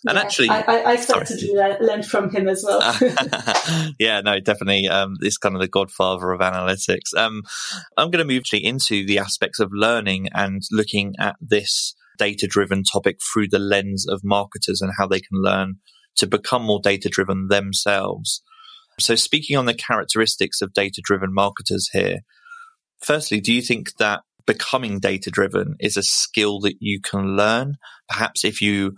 And 0.06 0.16
yeah, 0.16 0.22
actually, 0.22 0.48
I, 0.48 0.62
I, 0.62 0.84
I 0.92 0.96
started 0.96 1.38
to 1.38 1.76
learn 1.82 2.02
from 2.02 2.30
him 2.30 2.48
as 2.48 2.64
well. 2.66 2.80
yeah, 3.98 4.22
no, 4.22 4.40
definitely. 4.40 4.88
Um, 4.88 5.16
this 5.20 5.36
kind 5.36 5.54
of 5.54 5.60
the 5.60 5.68
godfather 5.68 6.32
of 6.32 6.40
analytics. 6.40 7.14
Um, 7.14 7.42
I'm 7.98 8.10
going 8.10 8.26
to 8.26 8.34
move 8.34 8.44
into 8.54 9.04
the 9.04 9.18
aspects 9.18 9.60
of 9.60 9.68
learning 9.72 10.28
and 10.32 10.62
looking 10.72 11.12
at 11.20 11.36
this 11.38 11.94
data 12.18 12.46
driven 12.46 12.84
topic 12.84 13.18
through 13.20 13.48
the 13.48 13.58
lens 13.58 14.08
of 14.08 14.22
marketers 14.24 14.80
and 14.80 14.92
how 14.96 15.06
they 15.06 15.20
can 15.20 15.42
learn 15.42 15.74
to 16.16 16.26
become 16.26 16.62
more 16.62 16.80
data 16.82 17.10
driven 17.10 17.48
themselves. 17.48 18.42
So, 18.98 19.14
speaking 19.14 19.58
on 19.58 19.66
the 19.66 19.74
characteristics 19.74 20.62
of 20.62 20.72
data 20.72 21.02
driven 21.04 21.34
marketers 21.34 21.90
here, 21.92 22.20
firstly, 23.06 23.40
do 23.40 23.52
you 23.52 23.62
think 23.62 23.96
that 23.98 24.22
becoming 24.46 24.98
data 24.98 25.30
driven 25.30 25.76
is 25.80 25.96
a 25.96 26.02
skill 26.02 26.60
that 26.60 26.74
you 26.80 27.00
can 27.00 27.36
learn? 27.36 27.76
Perhaps 28.08 28.44
if 28.44 28.60
you 28.60 28.94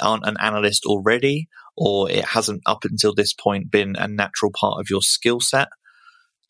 aren't 0.00 0.26
an 0.26 0.36
analyst 0.40 0.84
already, 0.84 1.48
or 1.76 2.10
it 2.10 2.24
hasn't 2.24 2.62
up 2.66 2.84
until 2.84 3.14
this 3.14 3.32
point 3.32 3.70
been 3.70 3.94
a 3.96 4.08
natural 4.08 4.50
part 4.58 4.80
of 4.80 4.90
your 4.90 5.00
skill 5.00 5.40
set? 5.40 5.68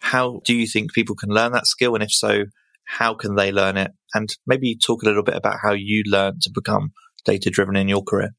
How 0.00 0.40
do 0.44 0.54
you 0.54 0.66
think 0.66 0.92
people 0.92 1.14
can 1.14 1.30
learn 1.30 1.52
that 1.52 1.66
skill? 1.66 1.94
And 1.94 2.02
if 2.02 2.12
so, 2.12 2.44
how 2.84 3.14
can 3.14 3.36
they 3.36 3.52
learn 3.52 3.76
it? 3.76 3.92
And 4.14 4.28
maybe 4.46 4.76
talk 4.76 5.02
a 5.02 5.06
little 5.06 5.22
bit 5.22 5.36
about 5.36 5.58
how 5.62 5.72
you 5.72 6.02
learned 6.06 6.42
to 6.42 6.50
become 6.52 6.92
data 7.24 7.50
driven 7.50 7.76
in 7.76 7.88
your 7.88 8.02
career. 8.02 8.30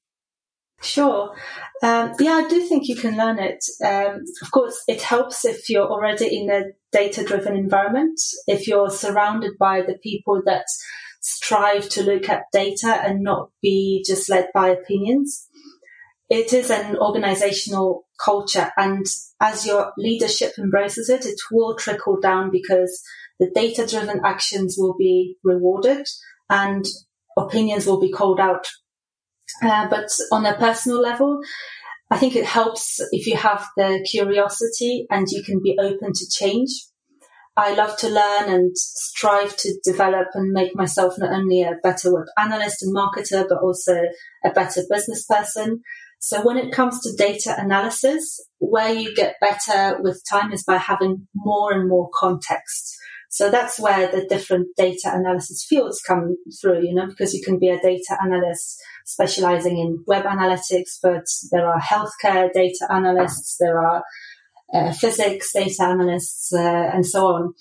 Sure. 0.83 1.33
Um, 1.81 2.13
yeah, 2.19 2.33
I 2.33 2.47
do 2.47 2.61
think 2.67 2.87
you 2.87 2.95
can 2.95 3.17
learn 3.17 3.39
it. 3.39 3.63
Um, 3.83 4.23
of 4.41 4.51
course, 4.51 4.83
it 4.87 5.01
helps 5.01 5.45
if 5.45 5.69
you're 5.69 5.87
already 5.87 6.37
in 6.37 6.49
a 6.49 6.63
data 6.91 7.23
driven 7.23 7.55
environment, 7.55 8.19
if 8.47 8.67
you're 8.67 8.89
surrounded 8.89 9.53
by 9.57 9.81
the 9.81 9.97
people 10.03 10.41
that 10.45 10.65
strive 11.21 11.87
to 11.87 12.03
look 12.03 12.27
at 12.27 12.51
data 12.51 13.01
and 13.01 13.23
not 13.23 13.49
be 13.61 14.03
just 14.05 14.29
led 14.29 14.49
by 14.53 14.69
opinions. 14.69 15.47
It 16.29 16.51
is 16.51 16.69
an 16.69 16.97
organizational 16.97 18.05
culture, 18.23 18.71
and 18.77 19.05
as 19.39 19.65
your 19.65 19.93
leadership 19.97 20.53
embraces 20.57 21.09
it, 21.09 21.25
it 21.25 21.39
will 21.51 21.75
trickle 21.75 22.19
down 22.19 22.49
because 22.51 23.01
the 23.39 23.51
data 23.53 23.85
driven 23.87 24.21
actions 24.25 24.75
will 24.77 24.95
be 24.97 25.37
rewarded 25.43 26.07
and 26.49 26.85
opinions 27.37 27.85
will 27.85 27.99
be 27.99 28.11
called 28.11 28.39
out 28.39 28.67
uh, 29.61 29.87
but 29.89 30.09
on 30.31 30.45
a 30.45 30.57
personal 30.57 31.01
level, 31.01 31.39
I 32.09 32.17
think 32.17 32.35
it 32.35 32.45
helps 32.45 32.99
if 33.11 33.27
you 33.27 33.37
have 33.37 33.65
the 33.75 34.05
curiosity 34.09 35.05
and 35.09 35.27
you 35.29 35.43
can 35.43 35.61
be 35.63 35.77
open 35.79 36.11
to 36.13 36.29
change. 36.29 36.69
I 37.55 37.75
love 37.75 37.97
to 37.97 38.09
learn 38.09 38.49
and 38.49 38.75
strive 38.75 39.55
to 39.57 39.79
develop 39.83 40.27
and 40.33 40.51
make 40.51 40.75
myself 40.75 41.15
not 41.17 41.31
only 41.31 41.61
a 41.61 41.77
better 41.83 42.13
web 42.13 42.25
analyst 42.37 42.81
and 42.81 42.95
marketer, 42.95 43.45
but 43.47 43.59
also 43.61 43.95
a 44.43 44.49
better 44.51 44.81
business 44.89 45.25
person. 45.25 45.81
So 46.19 46.41
when 46.41 46.57
it 46.57 46.71
comes 46.71 47.01
to 47.01 47.15
data 47.15 47.55
analysis, 47.57 48.39
where 48.59 48.93
you 48.93 49.13
get 49.13 49.35
better 49.41 49.99
with 50.01 50.23
time 50.27 50.51
is 50.51 50.63
by 50.63 50.77
having 50.77 51.27
more 51.35 51.73
and 51.73 51.89
more 51.89 52.09
context. 52.13 52.95
So 53.33 53.49
that's 53.49 53.79
where 53.79 54.11
the 54.11 54.27
different 54.27 54.67
data 54.77 55.11
analysis 55.11 55.65
fields 55.67 55.99
come 56.05 56.37
through, 56.61 56.83
you 56.83 56.93
know, 56.93 57.07
because 57.07 57.33
you 57.33 57.43
can 57.43 57.57
be 57.57 57.69
a 57.69 57.81
data 57.81 58.15
analyst 58.21 58.79
specializing 59.05 59.79
in 59.79 60.03
web 60.05 60.25
analytics, 60.25 60.99
but 61.01 61.25
there 61.51 61.65
are 61.65 61.81
healthcare 61.81 62.53
data 62.53 62.85
analysts, 62.91 63.57
there 63.59 63.79
are 63.79 64.03
uh, 64.71 64.91
physics 64.91 65.51
data 65.51 65.81
analysts, 65.81 66.53
uh, 66.53 66.91
and 66.93 67.07
so 67.07 67.25
on. 67.25 67.53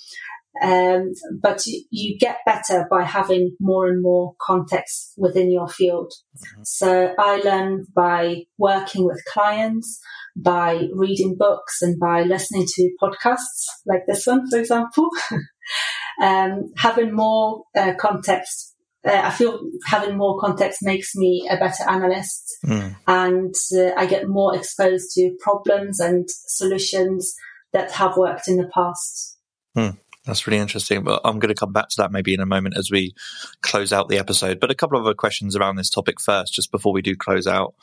Um, 0.61 1.13
but 1.41 1.65
you, 1.67 1.83
you, 1.91 2.19
get 2.19 2.39
better 2.45 2.87
by 2.91 3.05
having 3.05 3.57
more 3.59 3.87
and 3.87 4.03
more 4.03 4.35
context 4.41 5.15
within 5.17 5.51
your 5.51 5.67
field. 5.67 6.13
Mm-hmm. 6.37 6.63
So 6.65 7.15
I 7.19 7.41
learn 7.41 7.87
by 7.95 8.43
working 8.59 9.07
with 9.07 9.25
clients, 9.33 9.99
by 10.37 10.89
reading 10.93 11.37
books, 11.39 11.81
and 11.81 11.99
by 11.99 12.23
listening 12.25 12.67
to 12.75 12.91
podcasts 13.03 13.65
like 13.87 14.03
this 14.07 14.27
one, 14.27 14.49
for 14.51 14.59
example. 14.59 15.09
um, 16.23 16.71
having 16.77 17.15
more 17.15 17.63
uh, 17.75 17.95
context 17.99 18.73
uh, 19.05 19.21
I 19.25 19.31
feel 19.31 19.61
having 19.87 20.17
more 20.17 20.39
context 20.39 20.81
makes 20.83 21.15
me 21.17 21.49
a 21.51 21.57
better 21.57 21.83
analyst 21.89 22.57
mm. 22.65 22.95
and 23.07 23.55
uh, 23.77 23.93
I 23.97 24.07
get 24.07 24.29
more 24.29 24.55
exposed 24.55 25.11
to 25.15 25.37
problems 25.41 25.99
and 25.99 26.29
solutions 26.29 27.35
that 27.73 27.91
have 27.93 28.17
worked 28.17 28.49
in 28.49 28.59
the 28.59 28.71
past. 28.73 29.39
Mm. 29.77 29.99
That's 30.25 30.47
really 30.47 30.61
interesting. 30.61 31.03
But 31.03 31.21
I'm 31.25 31.39
going 31.39 31.55
to 31.55 31.59
come 31.59 31.73
back 31.73 31.89
to 31.91 31.95
that 31.99 32.13
maybe 32.13 32.35
in 32.35 32.41
a 32.41 32.47
moment 32.47 32.77
as 32.77 32.91
we 32.91 33.15
close 33.63 33.93
out 33.93 34.09
the 34.09 34.19
episode. 34.19 34.61
But 34.61 34.71
a 34.71 34.75
couple 34.75 34.99
of 34.99 35.05
other 35.05 35.15
questions 35.15 35.57
around 35.57 35.77
this 35.77 35.91
topic 35.91 36.21
first, 36.21 36.53
just 36.53 36.71
before 36.71 36.93
we 36.93 37.03
do 37.03 37.17
close 37.17 37.47
out. 37.47 37.75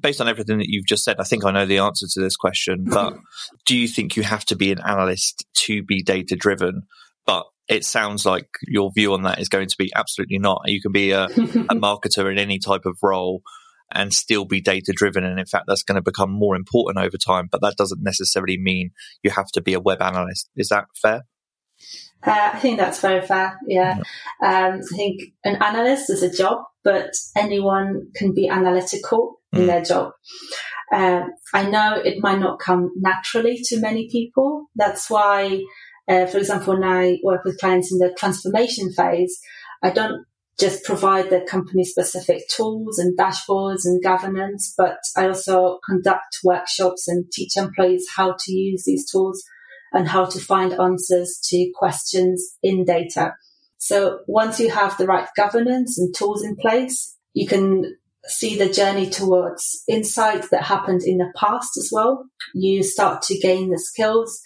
Based 0.00 0.20
on 0.20 0.28
everything 0.28 0.58
that 0.58 0.68
you've 0.68 0.86
just 0.86 1.04
said, 1.04 1.20
I 1.20 1.24
think 1.24 1.44
I 1.44 1.52
know 1.52 1.66
the 1.66 1.78
answer 1.78 2.06
to 2.08 2.20
this 2.20 2.36
question. 2.36 2.84
But 2.90 3.16
do 3.64 3.76
you 3.76 3.86
think 3.86 4.16
you 4.16 4.22
have 4.22 4.44
to 4.46 4.56
be 4.56 4.72
an 4.72 4.80
analyst 4.80 5.46
to 5.54 5.82
be 5.82 6.02
data 6.02 6.36
driven? 6.36 6.84
But 7.26 7.44
it 7.68 7.84
sounds 7.84 8.26
like 8.26 8.48
your 8.66 8.90
view 8.92 9.12
on 9.14 9.22
that 9.22 9.38
is 9.38 9.48
going 9.48 9.68
to 9.68 9.76
be 9.78 9.92
absolutely 9.94 10.38
not. 10.38 10.62
You 10.66 10.80
can 10.80 10.92
be 10.92 11.12
a, 11.12 11.24
a 11.26 11.28
marketer 11.74 12.30
in 12.30 12.38
any 12.38 12.58
type 12.58 12.86
of 12.86 12.98
role 13.02 13.42
and 13.92 14.12
still 14.12 14.44
be 14.44 14.60
data 14.60 14.92
driven. 14.94 15.24
And 15.24 15.38
in 15.38 15.46
fact, 15.46 15.66
that's 15.68 15.82
going 15.82 15.96
to 15.96 16.02
become 16.02 16.30
more 16.30 16.56
important 16.56 17.04
over 17.04 17.16
time. 17.16 17.48
But 17.50 17.60
that 17.60 17.76
doesn't 17.76 18.02
necessarily 18.02 18.58
mean 18.58 18.90
you 19.22 19.30
have 19.30 19.48
to 19.52 19.60
be 19.60 19.74
a 19.74 19.80
web 19.80 20.02
analyst. 20.02 20.50
Is 20.56 20.68
that 20.70 20.86
fair? 21.00 21.24
Uh, 22.26 22.50
I 22.54 22.58
think 22.58 22.78
that's 22.78 23.00
very 23.00 23.26
fair. 23.26 23.58
Yeah. 23.66 23.98
Um, 24.42 24.80
I 24.92 24.96
think 24.96 25.20
an 25.44 25.56
analyst 25.62 26.10
is 26.10 26.22
a 26.22 26.34
job, 26.34 26.64
but 26.82 27.10
anyone 27.36 28.08
can 28.14 28.32
be 28.34 28.48
analytical 28.48 29.40
mm. 29.54 29.60
in 29.60 29.66
their 29.66 29.82
job. 29.82 30.12
Uh, 30.92 31.24
I 31.52 31.68
know 31.68 32.00
it 32.02 32.22
might 32.22 32.38
not 32.38 32.60
come 32.60 32.92
naturally 32.96 33.60
to 33.64 33.80
many 33.80 34.08
people. 34.10 34.66
That's 34.76 35.10
why 35.10 35.62
uh, 36.08 36.26
for 36.26 36.38
example, 36.38 36.74
when 36.74 36.84
I 36.84 37.18
work 37.22 37.44
with 37.44 37.58
clients 37.58 37.90
in 37.92 37.98
the 37.98 38.14
transformation 38.16 38.92
phase, 38.92 39.40
I 39.82 39.90
don't 39.90 40.26
just 40.58 40.84
provide 40.84 41.30
the 41.30 41.40
company 41.40 41.84
specific 41.84 42.42
tools 42.48 42.98
and 42.98 43.18
dashboards 43.18 43.84
and 43.84 44.02
governance, 44.02 44.72
but 44.76 44.98
I 45.16 45.26
also 45.26 45.78
conduct 45.84 46.38
workshops 46.44 47.08
and 47.08 47.30
teach 47.32 47.56
employees 47.56 48.06
how 48.14 48.36
to 48.38 48.52
use 48.52 48.84
these 48.84 49.10
tools 49.10 49.42
and 49.94 50.08
how 50.08 50.26
to 50.26 50.38
find 50.38 50.74
answers 50.74 51.40
to 51.50 51.72
questions 51.74 52.56
in 52.62 52.84
data. 52.84 53.34
So 53.78 54.20
once 54.26 54.60
you 54.60 54.70
have 54.70 54.98
the 54.98 55.06
right 55.06 55.28
governance 55.36 55.98
and 55.98 56.14
tools 56.14 56.44
in 56.44 56.56
place, 56.56 57.16
you 57.32 57.46
can 57.46 57.96
see 58.26 58.58
the 58.58 58.68
journey 58.68 59.08
towards 59.08 59.82
insight 59.88 60.46
that 60.50 60.64
happened 60.64 61.02
in 61.04 61.18
the 61.18 61.32
past 61.36 61.76
as 61.76 61.90
well. 61.92 62.24
You 62.54 62.82
start 62.82 63.22
to 63.22 63.38
gain 63.38 63.70
the 63.70 63.78
skills 63.78 64.40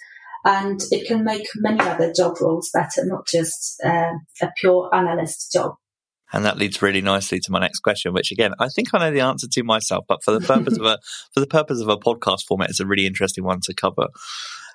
and 0.44 0.80
it 0.90 1.06
can 1.06 1.24
make 1.24 1.46
many 1.56 1.80
other 1.80 2.12
job 2.12 2.40
roles 2.40 2.70
better, 2.72 3.04
not 3.04 3.26
just 3.26 3.80
uh, 3.84 4.12
a 4.42 4.50
pure 4.61 4.90
analyst 4.94 5.52
job. 5.52 5.74
And 6.32 6.44
that 6.44 6.58
leads 6.58 6.82
really 6.82 7.00
nicely 7.00 7.40
to 7.40 7.52
my 7.52 7.58
next 7.58 7.80
question, 7.80 8.12
which 8.12 8.32
again, 8.32 8.52
I 8.58 8.68
think 8.68 8.88
I 8.92 8.98
know 8.98 9.11
the 9.11 9.20
answer 9.20 9.48
to 9.48 9.62
myself, 9.62 10.04
but 10.06 10.22
for 10.22 10.32
the 10.32 10.46
purpose 10.46 10.76
of 10.76 10.84
a 10.84 10.98
for 11.32 11.40
the 11.40 11.46
purpose 11.46 11.80
of 11.80 11.88
a 11.88 11.96
podcast 11.96 12.44
format, 12.46 12.68
it's 12.68 12.80
a 12.80 12.87
really 12.87 13.06
interesting 13.06 13.44
one 13.44 13.61
to 13.62 13.74
cover. 13.74 14.08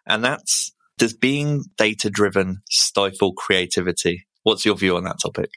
And 0.05 0.23
that's 0.23 0.71
does 0.97 1.13
being 1.13 1.63
data 1.77 2.09
driven 2.09 2.61
stifle 2.69 3.33
creativity? 3.33 4.25
What's 4.43 4.65
your 4.65 4.75
view 4.75 4.97
on 4.97 5.03
that 5.05 5.19
topic? 5.21 5.49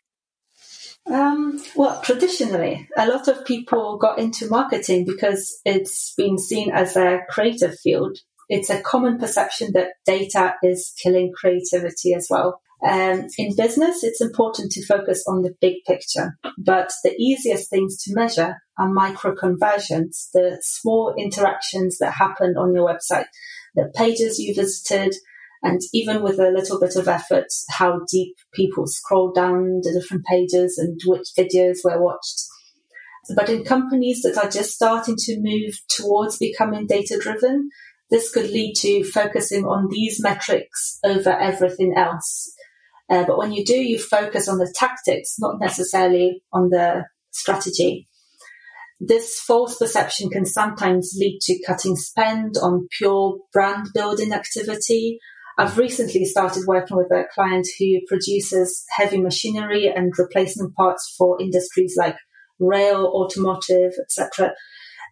Um, 1.11 1.63
well, 1.77 2.01
traditionally, 2.03 2.89
a 2.97 3.07
lot 3.07 3.29
of 3.29 3.45
people 3.45 3.97
got 3.99 4.19
into 4.19 4.49
marketing 4.49 5.05
because 5.05 5.61
it's 5.65 6.15
been 6.17 6.39
seen 6.39 6.71
as 6.71 6.97
a 6.97 7.21
creative 7.29 7.79
field 7.79 8.19
it's 8.49 8.71
a 8.71 8.81
common 8.81 9.19
perception 9.19 9.73
that 9.75 9.95
data 10.05 10.55
is 10.63 10.95
killing 11.03 11.33
creativity 11.35 12.15
as 12.15 12.29
well. 12.31 12.61
Um, 12.87 13.27
in 13.39 13.57
business, 13.57 14.05
it's 14.05 14.21
important 14.21 14.71
to 14.73 14.87
focus 14.87 15.25
on 15.27 15.43
the 15.43 15.55
big 15.61 15.77
picture, 15.87 16.37
but 16.59 16.91
the 17.03 17.15
easiest 17.19 17.71
things 17.71 18.03
to 18.03 18.15
measure 18.15 18.57
are 18.79 18.89
micro 18.89 19.35
conversions, 19.35 20.29
the 20.35 20.59
small 20.61 21.15
interactions 21.17 21.99
that 21.99 22.13
happen 22.13 22.55
on 22.57 22.75
your 22.75 22.87
website, 22.87 23.27
the 23.77 23.93
pages 23.95 24.39
you 24.39 24.55
visited, 24.55 25.15
and 25.62 25.81
even 25.93 26.23
with 26.23 26.39
a 26.39 26.51
little 26.51 26.81
bit 26.81 26.97
of 26.97 27.09
effort, 27.09 27.47
how 27.71 28.01
deep 28.11 28.35
people 28.53 28.87
scroll 28.87 29.33
down 29.33 29.81
the 29.83 29.93
different 29.93 30.25
pages 30.25 30.79
and 30.79 31.01
which 31.07 31.29
videos 31.39 31.79
were 31.85 32.03
watched. 32.03 32.43
But 33.35 33.49
in 33.49 33.65
companies 33.65 34.23
that 34.23 34.39
are 34.39 34.51
just 34.51 34.71
starting 34.71 35.17
to 35.17 35.41
move 35.41 35.75
towards 35.89 36.39
becoming 36.39 36.87
data 36.87 37.19
driven, 37.21 37.71
this 38.11 38.31
could 38.33 38.51
lead 38.51 38.75
to 38.77 39.03
focusing 39.05 39.65
on 39.65 39.89
these 39.91 40.23
metrics 40.23 40.99
over 41.05 41.31
everything 41.31 41.95
else. 41.97 42.53
Uh, 43.11 43.25
but 43.25 43.39
when 43.39 43.53
you 43.53 43.65
do, 43.65 43.77
you 43.77 43.99
focus 43.99 44.49
on 44.49 44.59
the 44.59 44.73
tactics, 44.77 45.37
not 45.39 45.59
necessarily 45.61 46.43
on 46.53 46.71
the 46.71 47.05
strategy. 47.33 48.07
This 48.99 49.39
false 49.41 49.77
perception 49.77 50.31
can 50.31 50.47
sometimes 50.47 51.15
lead 51.19 51.39
to 51.43 51.63
cutting 51.67 51.97
spend 51.97 52.55
on 52.63 52.89
pure 52.99 53.39
brand 53.53 53.89
building 53.95 54.33
activity 54.33 55.19
I've 55.59 55.79
recently 55.79 56.25
started 56.27 56.65
working 56.67 56.99
with 56.99 57.11
a 57.11 57.25
client 57.33 57.67
who 57.79 58.01
produces 58.07 58.85
heavy 58.95 59.21
machinery 59.21 59.87
and 59.87 60.13
replacement 60.19 60.75
parts 60.75 61.15
for 61.17 61.41
industries 61.41 61.95
like 61.97 62.17
rail, 62.61 63.07
automotive, 63.07 63.93
etc. 63.99 64.53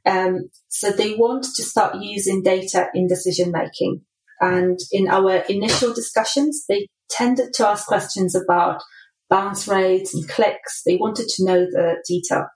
Um, 0.05 0.51
so 0.69 0.91
they 0.91 1.15
want 1.15 1.45
to 1.57 1.63
start 1.63 1.97
using 1.99 2.43
data 2.43 2.89
in 2.95 3.07
decision 3.07 3.53
making. 3.53 4.03
And 4.39 4.79
in 4.93 5.09
our 5.09 5.37
initial 5.49 5.95
discussions, 5.95 6.65
they 6.69 6.89
tended 7.09 7.55
to 7.55 7.67
ask 7.67 7.87
questions 7.87 8.35
about 8.35 8.83
bounce 9.31 9.67
rates 9.67 10.15
and 10.15 10.29
clicks. 10.29 10.83
They 10.85 10.97
wanted 10.97 11.29
to 11.29 11.45
know 11.45 11.61
the 11.61 12.05
detail. 12.07 12.49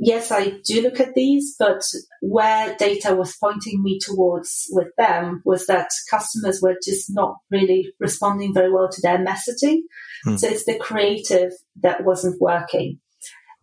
Yes, 0.00 0.30
I 0.30 0.60
do 0.64 0.82
look 0.82 1.00
at 1.00 1.14
these, 1.14 1.56
but 1.58 1.82
where 2.22 2.76
data 2.76 3.16
was 3.16 3.36
pointing 3.36 3.82
me 3.82 3.98
towards 4.00 4.66
with 4.70 4.88
them 4.96 5.42
was 5.44 5.66
that 5.66 5.88
customers 6.08 6.60
were 6.62 6.76
just 6.84 7.06
not 7.10 7.36
really 7.50 7.92
responding 7.98 8.54
very 8.54 8.72
well 8.72 8.88
to 8.88 9.00
their 9.02 9.18
messaging. 9.18 9.78
Hmm. 10.24 10.36
So 10.36 10.48
it's 10.48 10.64
the 10.64 10.78
creative 10.78 11.50
that 11.82 12.04
wasn't 12.04 12.40
working 12.40 13.00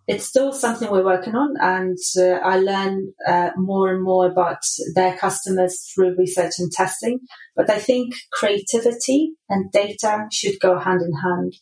it's 0.07 0.25
still 0.25 0.53
something 0.53 0.89
we're 0.89 1.03
working 1.03 1.35
on, 1.35 1.55
and 1.59 1.97
uh, 2.19 2.39
I 2.45 2.59
learn 2.59 3.13
uh, 3.27 3.51
more 3.57 3.91
and 3.91 4.03
more 4.03 4.27
about 4.29 4.59
their 4.93 5.17
customers 5.17 5.91
through 5.93 6.15
research 6.17 6.53
and 6.59 6.71
testing. 6.71 7.21
But 7.55 7.69
I 7.71 7.79
think 7.79 8.13
creativity 8.31 9.31
and 9.49 9.71
data 9.71 10.27
should 10.31 10.59
go 10.59 10.77
hand 10.77 11.01
in 11.01 11.13
hand. 11.13 11.55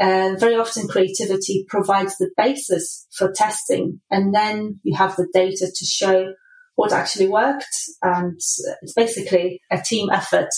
Uh, 0.00 0.34
very 0.38 0.56
often, 0.56 0.88
creativity 0.88 1.64
provides 1.68 2.16
the 2.16 2.30
basis 2.36 3.06
for 3.16 3.30
testing, 3.30 4.00
and 4.10 4.34
then 4.34 4.80
you 4.82 4.96
have 4.96 5.14
the 5.16 5.28
data 5.34 5.70
to 5.74 5.84
show 5.84 6.32
what 6.74 6.92
actually 6.92 7.28
worked. 7.28 7.76
And 8.02 8.36
it's 8.36 8.94
basically 8.96 9.60
a 9.70 9.80
team 9.80 10.08
effort 10.10 10.48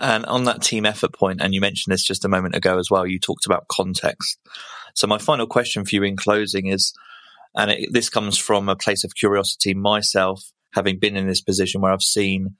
and 0.00 0.24
on 0.26 0.44
that 0.44 0.62
team 0.62 0.86
effort 0.86 1.12
point, 1.12 1.42
and 1.42 1.54
you 1.54 1.60
mentioned 1.60 1.92
this 1.92 2.02
just 2.02 2.24
a 2.24 2.28
moment 2.28 2.56
ago 2.56 2.78
as 2.78 2.90
well, 2.90 3.06
you 3.06 3.18
talked 3.18 3.44
about 3.44 3.68
context. 3.68 4.38
So 4.94 5.06
my 5.06 5.18
final 5.18 5.46
question 5.46 5.84
for 5.84 5.94
you 5.94 6.02
in 6.02 6.16
closing 6.16 6.66
is, 6.66 6.92
and 7.54 7.70
it, 7.70 7.90
this 7.92 8.08
comes 8.08 8.38
from 8.38 8.68
a 8.68 8.76
place 8.76 9.04
of 9.04 9.14
curiosity 9.14 9.74
myself, 9.74 10.42
having 10.72 10.98
been 10.98 11.16
in 11.16 11.26
this 11.26 11.42
position 11.42 11.82
where 11.82 11.92
I've 11.92 12.02
seen 12.02 12.56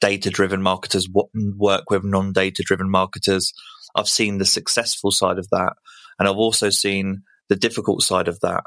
data 0.00 0.28
driven 0.28 0.62
marketers 0.62 1.08
work 1.12 1.90
with 1.90 2.04
non 2.04 2.32
data 2.32 2.62
driven 2.62 2.90
marketers. 2.90 3.52
I've 3.94 4.08
seen 4.08 4.38
the 4.38 4.44
successful 4.44 5.10
side 5.10 5.38
of 5.38 5.48
that. 5.50 5.74
And 6.18 6.28
I've 6.28 6.36
also 6.36 6.70
seen 6.70 7.22
the 7.48 7.56
difficult 7.56 8.02
side 8.02 8.28
of 8.28 8.40
that. 8.40 8.64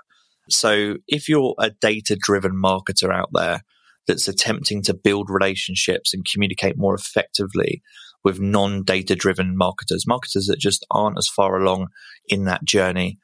So 0.49 0.97
if 1.07 1.27
you're 1.27 1.55
a 1.59 1.71
data 1.71 2.17
driven 2.19 2.53
marketer 2.53 3.13
out 3.13 3.29
there 3.33 3.61
that's 4.07 4.27
attempting 4.27 4.83
to 4.83 4.93
build 4.93 5.29
relationships 5.29 6.13
and 6.13 6.25
communicate 6.25 6.77
more 6.77 6.93
effectively 6.93 7.81
with 8.23 8.39
non 8.39 8.83
data 8.83 9.15
driven 9.15 9.57
marketers, 9.57 10.05
marketers 10.07 10.47
that 10.47 10.59
just 10.59 10.85
aren't 10.91 11.17
as 11.17 11.27
far 11.27 11.57
along 11.57 11.87
in 12.27 12.45
that 12.45 12.63
journey. 12.63 13.17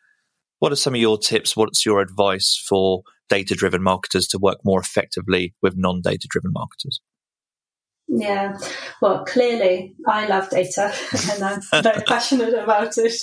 What 0.59 0.71
are 0.71 0.77
some 0.77 0.93
of 0.95 1.01
your 1.01 1.17
tips? 1.17 1.55
What's 1.55 1.85
your 1.85 2.01
advice 2.01 2.55
for 2.67 3.03
data 3.29 3.55
driven 3.55 3.81
marketers 3.81 4.27
to 4.27 4.39
work 4.39 4.59
more 4.63 4.79
effectively 4.79 5.53
with 5.61 5.75
non 5.75 6.01
data 6.01 6.27
driven 6.29 6.51
marketers? 6.53 7.01
Yeah, 8.13 8.57
well, 9.01 9.23
clearly 9.23 9.95
I 10.05 10.27
love 10.27 10.49
data 10.49 10.93
and 11.31 11.43
I'm 11.43 11.61
very 11.81 12.01
passionate 12.01 12.53
about 12.53 12.97
it. 12.97 13.13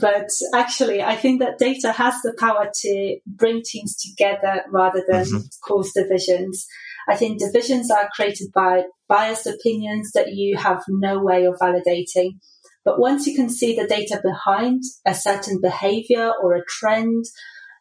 But 0.00 0.28
actually, 0.52 1.00
I 1.00 1.14
think 1.14 1.40
that 1.40 1.58
data 1.58 1.92
has 1.92 2.14
the 2.22 2.34
power 2.36 2.68
to 2.74 3.18
bring 3.24 3.62
teams 3.64 3.96
together 3.96 4.64
rather 4.72 5.04
than 5.08 5.26
mm-hmm. 5.26 5.38
cause 5.64 5.92
divisions. 5.92 6.66
I 7.08 7.14
think 7.14 7.38
divisions 7.38 7.88
are 7.88 8.10
created 8.16 8.48
by 8.52 8.82
biased 9.08 9.46
opinions 9.46 10.10
that 10.14 10.32
you 10.32 10.56
have 10.56 10.82
no 10.88 11.20
way 11.20 11.44
of 11.44 11.54
validating. 11.62 12.38
But 12.84 12.98
once 12.98 13.28
you 13.28 13.36
can 13.36 13.48
see 13.48 13.76
the 13.76 13.86
data 13.86 14.20
behind 14.20 14.82
a 15.06 15.14
certain 15.14 15.60
behavior 15.60 16.32
or 16.42 16.56
a 16.56 16.64
trend, 16.66 17.26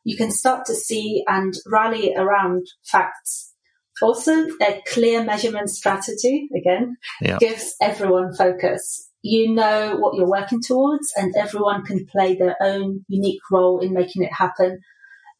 you 0.03 0.15
can 0.15 0.29
start 0.29 0.65
to 0.67 0.75
see 0.75 1.23
and 1.27 1.55
rally 1.65 2.13
around 2.15 2.67
facts. 2.84 3.54
Also, 4.01 4.47
a 4.62 4.81
clear 4.88 5.23
measurement 5.23 5.69
strategy, 5.69 6.49
again, 6.55 6.97
yeah. 7.21 7.38
gives 7.38 7.75
everyone 7.81 8.34
focus. 8.34 9.10
You 9.21 9.53
know 9.53 9.95
what 9.97 10.15
you're 10.15 10.29
working 10.29 10.62
towards, 10.62 11.13
and 11.15 11.34
everyone 11.38 11.84
can 11.84 12.05
play 12.05 12.36
their 12.36 12.55
own 12.62 13.05
unique 13.08 13.41
role 13.51 13.79
in 13.79 13.93
making 13.93 14.23
it 14.23 14.34
happen. 14.34 14.79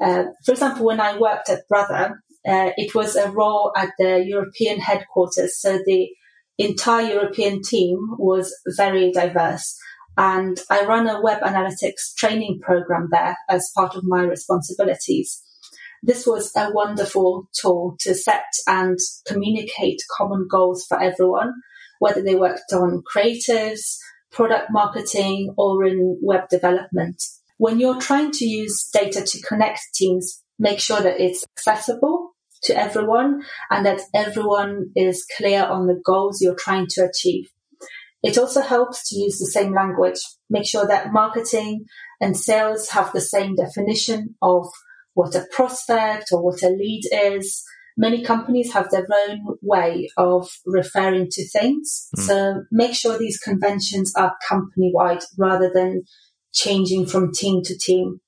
Uh, 0.04 0.26
for 0.46 0.54
example, 0.54 0.86
when 0.86 1.00
I 1.00 1.20
worked 1.20 1.50
at 1.50 1.68
Brother, 1.68 2.22
uh, 2.48 2.72
it 2.78 2.96
was 2.96 3.16
a 3.16 3.32
role 3.32 3.72
at 3.76 3.90
the 3.98 4.24
European 4.26 4.80
headquarters. 4.80 5.60
So 5.60 5.80
the 5.86 6.10
entire 6.58 7.14
European 7.14 7.62
team 7.62 7.98
was 8.18 8.56
very 8.78 9.12
diverse. 9.12 9.78
And 10.18 10.58
I 10.70 10.86
run 10.86 11.08
a 11.08 11.22
web 11.22 11.42
analytics 11.42 12.16
training 12.18 12.62
program 12.62 13.10
there 13.12 13.36
as 13.50 13.72
part 13.76 13.96
of 13.96 14.04
my 14.06 14.22
responsibilities. 14.22 15.42
This 16.06 16.28
was 16.28 16.52
a 16.56 16.70
wonderful 16.72 17.50
tool 17.60 17.98
to 18.02 18.14
set 18.14 18.46
and 18.68 18.96
communicate 19.26 20.04
common 20.16 20.48
goals 20.48 20.86
for 20.88 21.02
everyone, 21.02 21.52
whether 21.98 22.22
they 22.22 22.36
worked 22.36 22.72
on 22.74 23.02
creatives, 23.12 23.98
product 24.32 24.68
marketing, 24.70 25.56
or 25.58 25.84
in 25.84 26.20
web 26.22 26.48
development. 26.48 27.24
When 27.58 27.80
you're 27.80 28.00
trying 28.00 28.30
to 28.34 28.46
use 28.46 28.88
data 28.94 29.24
to 29.24 29.42
connect 29.42 29.80
teams, 29.96 30.44
make 30.60 30.80
sure 30.80 31.02
that 31.02 31.20
it's 31.20 31.44
accessible 31.58 32.36
to 32.66 32.80
everyone 32.80 33.42
and 33.72 33.84
that 33.88 34.02
everyone 34.14 34.92
is 34.96 35.26
clear 35.36 35.64
on 35.66 35.88
the 35.88 36.00
goals 36.06 36.40
you're 36.40 36.54
trying 36.54 36.86
to 36.90 37.10
achieve. 37.10 37.50
It 38.22 38.38
also 38.38 38.62
helps 38.62 39.10
to 39.10 39.16
use 39.20 39.40
the 39.40 39.48
same 39.48 39.74
language. 39.74 40.20
Make 40.52 40.68
sure 40.68 40.86
that 40.86 41.12
marketing 41.12 41.86
and 42.22 42.38
sales 42.38 42.90
have 42.90 43.12
the 43.12 43.22
same 43.22 43.56
definition 43.56 44.36
of 44.40 44.68
what 45.16 45.34
a 45.34 45.48
prospect 45.52 46.26
or 46.32 46.44
what 46.44 46.62
a 46.62 46.70
lead 46.70 47.04
is. 47.12 47.64
Many 47.98 48.24
companies 48.24 48.74
have 48.74 48.92
their 48.92 49.08
own 49.28 49.58
way 49.62 50.10
of 50.18 50.50
referring 50.66 51.30
to 51.32 51.48
things. 51.48 52.10
Mm. 52.18 52.22
So 52.22 52.64
make 52.70 52.94
sure 52.94 53.18
these 53.18 53.40
conventions 53.40 54.14
are 54.16 54.36
company 54.48 54.92
wide 54.94 55.24
rather 55.40 55.72
than 55.74 56.04
changing 56.54 57.08
from 57.08 57.34
team 57.34 57.62
to 57.64 57.78
team. 57.78 58.20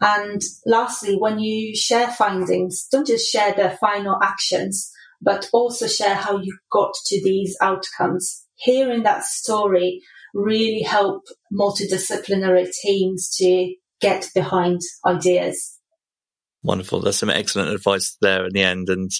And 0.00 0.42
lastly, 0.66 1.14
when 1.16 1.38
you 1.38 1.76
share 1.76 2.08
findings, 2.08 2.88
don't 2.90 3.06
just 3.06 3.30
share 3.30 3.54
the 3.54 3.70
final 3.80 4.18
actions, 4.20 4.90
but 5.20 5.48
also 5.52 5.86
share 5.86 6.16
how 6.16 6.38
you 6.38 6.58
got 6.72 6.92
to 7.06 7.22
these 7.22 7.56
outcomes. 7.62 8.44
Hearing 8.56 9.04
that 9.04 9.22
story 9.22 10.00
really 10.34 10.82
help 10.82 11.22
multidisciplinary 11.52 12.68
teams 12.82 13.32
to 13.36 13.74
get 14.00 14.28
behind 14.34 14.80
ideas. 15.06 15.78
Wonderful. 16.62 17.00
There's 17.00 17.18
some 17.18 17.30
excellent 17.30 17.70
advice 17.70 18.16
there 18.20 18.46
in 18.46 18.52
the 18.52 18.62
end. 18.62 18.88
And 18.88 19.10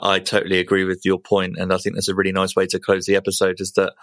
I 0.00 0.20
totally 0.20 0.58
agree 0.58 0.84
with 0.84 1.00
your 1.04 1.18
point, 1.18 1.56
and 1.58 1.72
I 1.72 1.78
think 1.78 1.96
that's 1.96 2.08
a 2.08 2.14
really 2.14 2.32
nice 2.32 2.54
way 2.54 2.66
to 2.66 2.78
close 2.78 3.06
the 3.06 3.16
episode. 3.16 3.56
Is 3.58 3.72
that 3.72 3.94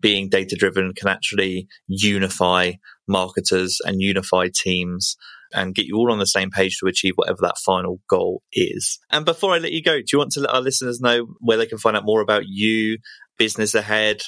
being 0.00 0.28
data 0.28 0.56
driven 0.56 0.92
can 0.94 1.08
actually 1.08 1.68
unify 1.86 2.72
marketers 3.06 3.78
and 3.84 4.00
unify 4.00 4.48
teams 4.54 5.16
and 5.52 5.74
get 5.74 5.86
you 5.86 5.96
all 5.96 6.12
on 6.12 6.18
the 6.18 6.26
same 6.26 6.50
page 6.50 6.78
to 6.78 6.86
achieve 6.86 7.14
whatever 7.16 7.38
that 7.40 7.58
final 7.64 8.00
goal 8.08 8.42
is. 8.52 8.98
And 9.10 9.24
before 9.24 9.54
I 9.54 9.58
let 9.58 9.72
you 9.72 9.82
go, 9.82 9.96
do 9.96 10.04
you 10.12 10.18
want 10.18 10.32
to 10.32 10.40
let 10.40 10.54
our 10.54 10.60
listeners 10.60 11.00
know 11.00 11.26
where 11.40 11.56
they 11.56 11.66
can 11.66 11.78
find 11.78 11.96
out 11.96 12.04
more 12.04 12.20
about 12.20 12.42
you, 12.46 12.98
business 13.38 13.74
ahead, 13.74 14.20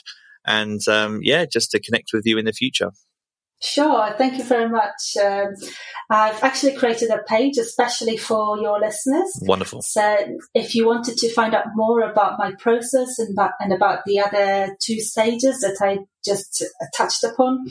and 0.47 0.81
um, 0.89 1.21
yeah, 1.23 1.45
just 1.45 1.71
to 1.73 1.81
connect 1.81 2.11
with 2.15 2.23
you 2.25 2.39
in 2.39 2.47
the 2.47 2.53
future? 2.53 2.91
Sure, 3.63 4.11
thank 4.17 4.39
you 4.39 4.45
very 4.45 4.71
much. 4.71 5.19
Um, 5.23 5.53
I've 6.09 6.43
actually 6.43 6.77
created 6.77 7.11
a 7.11 7.23
page 7.25 7.59
especially 7.59 8.17
for 8.17 8.59
your 8.59 8.81
listeners. 8.81 9.39
Wonderful. 9.43 9.83
So, 9.83 10.17
if 10.55 10.75
you 10.75 10.87
wanted 10.87 11.19
to 11.19 11.31
find 11.31 11.55
out 11.55 11.67
more 11.75 12.01
about 12.01 12.39
my 12.39 12.53
process 12.59 13.19
and 13.19 13.35
about, 13.35 13.51
and 13.61 13.75
about 13.75 14.07
the 14.07 14.19
other 14.19 14.75
two 14.81 14.99
stages 14.99 15.61
that 15.61 15.77
I 15.83 15.99
just 16.25 16.65
touched 16.97 17.23
upon, 17.23 17.67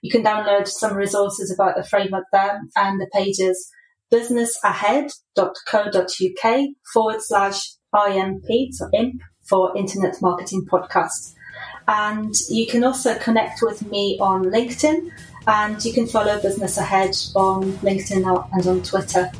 you 0.00 0.12
can 0.12 0.22
download 0.22 0.68
some 0.68 0.94
resources 0.94 1.52
about 1.52 1.74
the 1.74 1.82
framework 1.82 2.26
there. 2.32 2.60
And 2.76 3.00
the 3.00 3.10
page 3.12 3.40
is 3.40 3.68
businessahead.co.uk 4.12 6.60
forward 6.92 7.20
slash 7.20 7.72
IMP, 7.92 8.68
so 8.70 8.88
IMP 8.94 9.20
for 9.42 9.76
Internet 9.76 10.22
Marketing 10.22 10.64
Podcast. 10.70 11.34
And 11.88 12.32
you 12.48 12.68
can 12.68 12.84
also 12.84 13.18
connect 13.18 13.60
with 13.60 13.84
me 13.90 14.18
on 14.20 14.44
LinkedIn 14.44 15.10
and 15.46 15.84
you 15.84 15.92
can 15.92 16.06
follow 16.06 16.40
Business 16.40 16.78
Ahead 16.78 17.16
on 17.34 17.72
LinkedIn 17.78 18.48
and 18.52 18.66
on 18.66 18.82
Twitter. 18.82 19.30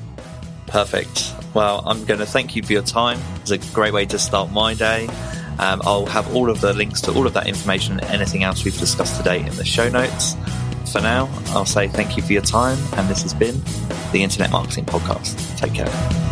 Perfect. 0.66 1.34
Well, 1.54 1.82
I'm 1.86 2.04
going 2.04 2.20
to 2.20 2.26
thank 2.26 2.56
you 2.56 2.62
for 2.62 2.72
your 2.72 2.82
time. 2.82 3.20
It's 3.42 3.50
a 3.50 3.58
great 3.74 3.92
way 3.92 4.06
to 4.06 4.18
start 4.18 4.50
my 4.50 4.74
day. 4.74 5.06
Um, 5.58 5.82
I'll 5.84 6.06
have 6.06 6.34
all 6.34 6.48
of 6.48 6.60
the 6.60 6.72
links 6.72 7.02
to 7.02 7.12
all 7.12 7.26
of 7.26 7.34
that 7.34 7.46
information 7.46 8.00
and 8.00 8.04
anything 8.04 8.42
else 8.42 8.64
we've 8.64 8.78
discussed 8.78 9.18
today 9.18 9.40
in 9.40 9.54
the 9.56 9.64
show 9.64 9.88
notes. 9.88 10.34
For 10.90 11.00
now, 11.00 11.28
I'll 11.48 11.66
say 11.66 11.88
thank 11.88 12.16
you 12.16 12.22
for 12.22 12.32
your 12.32 12.42
time, 12.42 12.78
and 12.94 13.08
this 13.08 13.22
has 13.22 13.34
been 13.34 13.60
the 14.12 14.22
Internet 14.22 14.50
Marketing 14.50 14.84
Podcast. 14.84 15.58
Take 15.58 15.74
care. 15.74 16.31